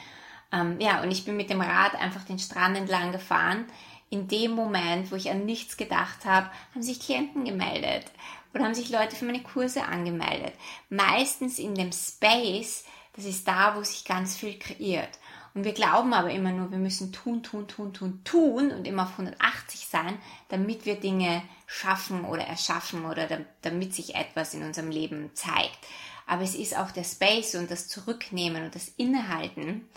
Ähm, 0.52 0.80
ja, 0.80 1.02
und 1.02 1.12
ich 1.12 1.26
bin 1.26 1.36
mit 1.36 1.50
dem 1.50 1.62
Rad 1.62 1.96
einfach 1.96 2.24
den 2.24 2.40
Strand 2.40 2.78
entlang 2.78 3.12
gefahren 3.12 3.66
in 4.14 4.28
dem 4.28 4.52
Moment, 4.52 5.12
wo 5.12 5.16
ich 5.16 5.32
an 5.32 5.46
nichts 5.46 5.76
gedacht 5.76 6.24
habe, 6.26 6.52
haben 6.76 6.84
sich 6.84 7.00
Klienten 7.00 7.46
gemeldet 7.46 8.06
oder 8.54 8.64
haben 8.64 8.76
sich 8.76 8.90
Leute 8.90 9.16
für 9.16 9.26
meine 9.26 9.42
Kurse 9.42 9.84
angemeldet. 9.84 10.54
Meistens 10.90 11.58
in 11.58 11.74
dem 11.74 11.92
Space, 11.92 12.86
das 13.16 13.26
ist 13.26 13.48
da, 13.48 13.76
wo 13.76 13.82
sich 13.82 14.06
ganz 14.06 14.38
viel 14.38 14.60
kreiert. 14.60 15.10
Und 15.54 15.66
wir 15.66 15.74
glauben 15.74 16.14
aber 16.14 16.32
immer 16.32 16.52
nur, 16.52 16.72
wir 16.72 16.80
müssen 16.80 17.14
tun, 17.14 17.44
tun, 17.44 17.68
tun, 17.68 17.94
tun, 17.94 18.22
tun 18.24 18.72
und 18.72 18.88
immer 18.88 19.04
auf 19.04 19.12
180 19.12 19.88
sein, 19.88 20.18
damit 20.50 20.86
wir 20.86 20.96
Dinge 20.96 21.44
schaffen 21.68 22.26
oder 22.26 22.44
erschaffen 22.44 23.06
oder 23.06 23.28
damit 23.62 23.94
sich 23.94 24.16
etwas 24.16 24.54
in 24.56 24.64
unserem 24.64 24.90
Leben 24.90 25.30
zeigt. 25.36 25.78
Aber 26.26 26.42
es 26.42 26.56
ist 26.56 26.76
auch 26.76 26.92
der 26.92 27.04
Space 27.04 27.56
und 27.56 27.70
das 27.70 27.88
Zurücknehmen 27.88 28.64
und 28.64 28.76
das 28.76 28.88
Innehalten, 28.90 29.88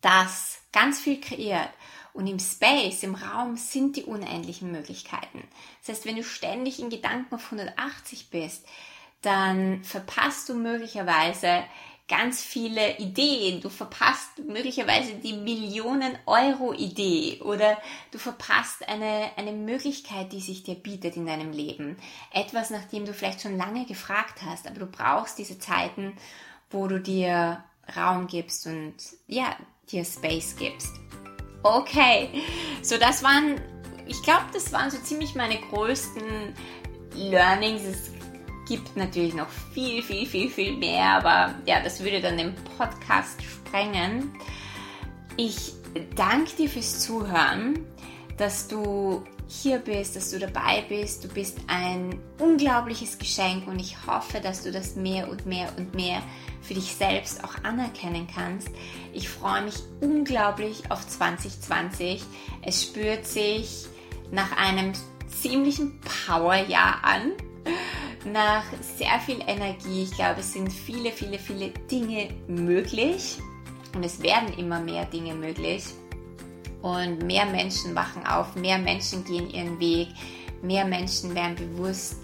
das 0.00 0.58
ganz 0.72 1.00
viel 1.00 1.20
kreiert. 1.20 1.70
Und 2.14 2.26
im 2.26 2.38
Space, 2.38 3.02
im 3.02 3.14
Raum 3.14 3.56
sind 3.56 3.96
die 3.96 4.04
unendlichen 4.04 4.72
Möglichkeiten. 4.72 5.46
Das 5.80 5.96
heißt, 5.96 6.06
wenn 6.06 6.16
du 6.16 6.24
ständig 6.24 6.80
in 6.80 6.88
Gedanken 6.88 7.34
auf 7.34 7.44
180 7.44 8.30
bist, 8.30 8.64
dann 9.20 9.84
verpasst 9.84 10.48
du 10.48 10.54
möglicherweise 10.54 11.64
ganz 12.08 12.42
viele 12.42 12.98
Ideen. 12.98 13.60
Du 13.60 13.68
verpasst 13.68 14.38
möglicherweise 14.46 15.14
die 15.14 15.32
Millionen 15.32 16.16
Euro 16.26 16.72
Idee 16.72 17.40
oder 17.42 17.78
du 18.12 18.18
verpasst 18.18 18.88
eine, 18.88 19.30
eine 19.36 19.52
Möglichkeit, 19.52 20.32
die 20.32 20.40
sich 20.40 20.62
dir 20.62 20.76
bietet 20.76 21.16
in 21.16 21.26
deinem 21.26 21.52
Leben. 21.52 21.96
Etwas, 22.32 22.70
nach 22.70 22.84
dem 22.84 23.06
du 23.06 23.12
vielleicht 23.12 23.40
schon 23.42 23.56
lange 23.56 23.86
gefragt 23.86 24.42
hast, 24.44 24.66
aber 24.66 24.80
du 24.80 24.86
brauchst 24.86 25.38
diese 25.38 25.58
Zeiten, 25.58 26.16
wo 26.70 26.86
du 26.86 27.00
dir 27.00 27.64
Raum 27.96 28.26
gibst 28.26 28.66
und 28.66 28.94
ja, 29.26 29.56
dir 29.90 30.04
Space 30.04 30.56
gibst. 30.56 30.92
Okay, 31.62 32.28
so 32.82 32.96
das 32.96 33.22
waren, 33.24 33.60
ich 34.06 34.22
glaube, 34.22 34.44
das 34.52 34.72
waren 34.72 34.90
so 34.90 34.98
ziemlich 34.98 35.34
meine 35.34 35.58
größten 35.58 36.54
Learnings. 37.14 38.10
Gibt 38.66 38.96
natürlich 38.96 39.34
noch 39.34 39.48
viel, 39.72 40.02
viel, 40.02 40.26
viel, 40.26 40.50
viel 40.50 40.76
mehr, 40.76 41.04
aber 41.12 41.54
ja, 41.66 41.80
das 41.82 42.02
würde 42.02 42.20
dann 42.20 42.36
den 42.36 42.54
Podcast 42.76 43.40
sprengen. 43.42 44.32
Ich 45.36 45.72
danke 46.14 46.56
dir 46.56 46.68
fürs 46.68 47.00
Zuhören, 47.00 47.78
dass 48.36 48.68
du 48.68 49.24
hier 49.48 49.78
bist, 49.78 50.16
dass 50.16 50.30
du 50.30 50.38
dabei 50.38 50.84
bist. 50.88 51.24
Du 51.24 51.28
bist 51.28 51.58
ein 51.68 52.18
unglaubliches 52.38 53.18
Geschenk 53.18 53.66
und 53.68 53.78
ich 53.78 53.96
hoffe, 54.06 54.40
dass 54.40 54.62
du 54.62 54.72
das 54.72 54.96
mehr 54.96 55.28
und 55.30 55.46
mehr 55.46 55.68
und 55.76 55.94
mehr 55.94 56.22
für 56.62 56.74
dich 56.74 56.94
selbst 56.94 57.44
auch 57.44 57.54
anerkennen 57.62 58.26
kannst. 58.32 58.68
Ich 59.12 59.28
freue 59.28 59.62
mich 59.62 59.76
unglaublich 60.00 60.90
auf 60.90 61.06
2020. 61.06 62.22
Es 62.62 62.82
spürt 62.82 63.26
sich 63.26 63.86
nach 64.32 64.56
einem 64.56 64.92
ziemlichen 65.28 66.00
Powerjahr 66.00 67.04
an. 67.04 67.32
Nach 68.32 68.64
sehr 68.80 69.20
viel 69.20 69.38
Energie. 69.46 70.02
Ich 70.02 70.12
glaube, 70.12 70.40
es 70.40 70.52
sind 70.52 70.72
viele, 70.72 71.12
viele, 71.12 71.38
viele 71.38 71.70
Dinge 71.90 72.28
möglich. 72.48 73.38
Und 73.94 74.04
es 74.04 74.20
werden 74.20 74.52
immer 74.58 74.80
mehr 74.80 75.04
Dinge 75.06 75.34
möglich. 75.34 75.84
Und 76.82 77.22
mehr 77.22 77.46
Menschen 77.46 77.94
wachen 77.94 78.26
auf, 78.26 78.54
mehr 78.56 78.78
Menschen 78.78 79.24
gehen 79.24 79.48
ihren 79.50 79.78
Weg, 79.80 80.08
mehr 80.62 80.84
Menschen 80.84 81.34
werden 81.34 81.56
bewusst. 81.56 82.16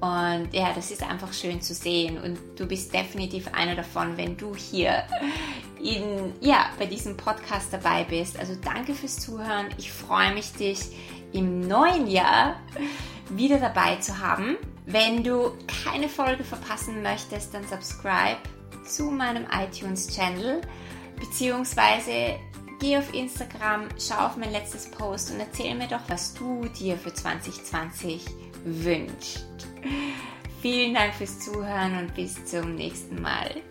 Und 0.00 0.48
ja, 0.52 0.72
das 0.74 0.90
ist 0.90 1.02
einfach 1.02 1.32
schön 1.32 1.60
zu 1.60 1.74
sehen. 1.74 2.18
Und 2.18 2.38
du 2.56 2.66
bist 2.66 2.94
definitiv 2.94 3.48
einer 3.52 3.74
davon, 3.74 4.16
wenn 4.16 4.36
du 4.36 4.54
hier 4.54 5.04
in, 5.82 6.32
ja, 6.40 6.70
bei 6.78 6.86
diesem 6.86 7.16
Podcast 7.16 7.72
dabei 7.72 8.04
bist. 8.04 8.38
Also 8.38 8.54
danke 8.64 8.94
fürs 8.94 9.18
Zuhören. 9.18 9.66
Ich 9.76 9.92
freue 9.92 10.32
mich, 10.32 10.52
dich 10.52 10.80
im 11.32 11.60
neuen 11.60 12.06
Jahr 12.06 12.56
wieder 13.28 13.58
dabei 13.58 13.96
zu 13.96 14.18
haben. 14.18 14.56
Wenn 14.92 15.22
du 15.22 15.52
keine 15.84 16.08
Folge 16.08 16.42
verpassen 16.42 17.00
möchtest, 17.02 17.54
dann 17.54 17.64
subscribe 17.68 18.40
zu 18.84 19.04
meinem 19.04 19.46
iTunes-Channel 19.52 20.62
beziehungsweise 21.16 22.40
geh 22.80 22.96
auf 22.96 23.14
Instagram, 23.14 23.88
schau 23.98 24.26
auf 24.26 24.36
mein 24.36 24.50
letztes 24.50 24.90
Post 24.90 25.30
und 25.30 25.38
erzähl 25.38 25.76
mir 25.76 25.86
doch, 25.86 26.00
was 26.08 26.34
du 26.34 26.64
dir 26.80 26.96
für 26.96 27.14
2020 27.14 28.24
wünschst. 28.64 29.46
Vielen 30.60 30.94
Dank 30.94 31.14
fürs 31.14 31.38
Zuhören 31.38 31.98
und 31.98 32.14
bis 32.14 32.44
zum 32.46 32.74
nächsten 32.74 33.22
Mal. 33.22 33.62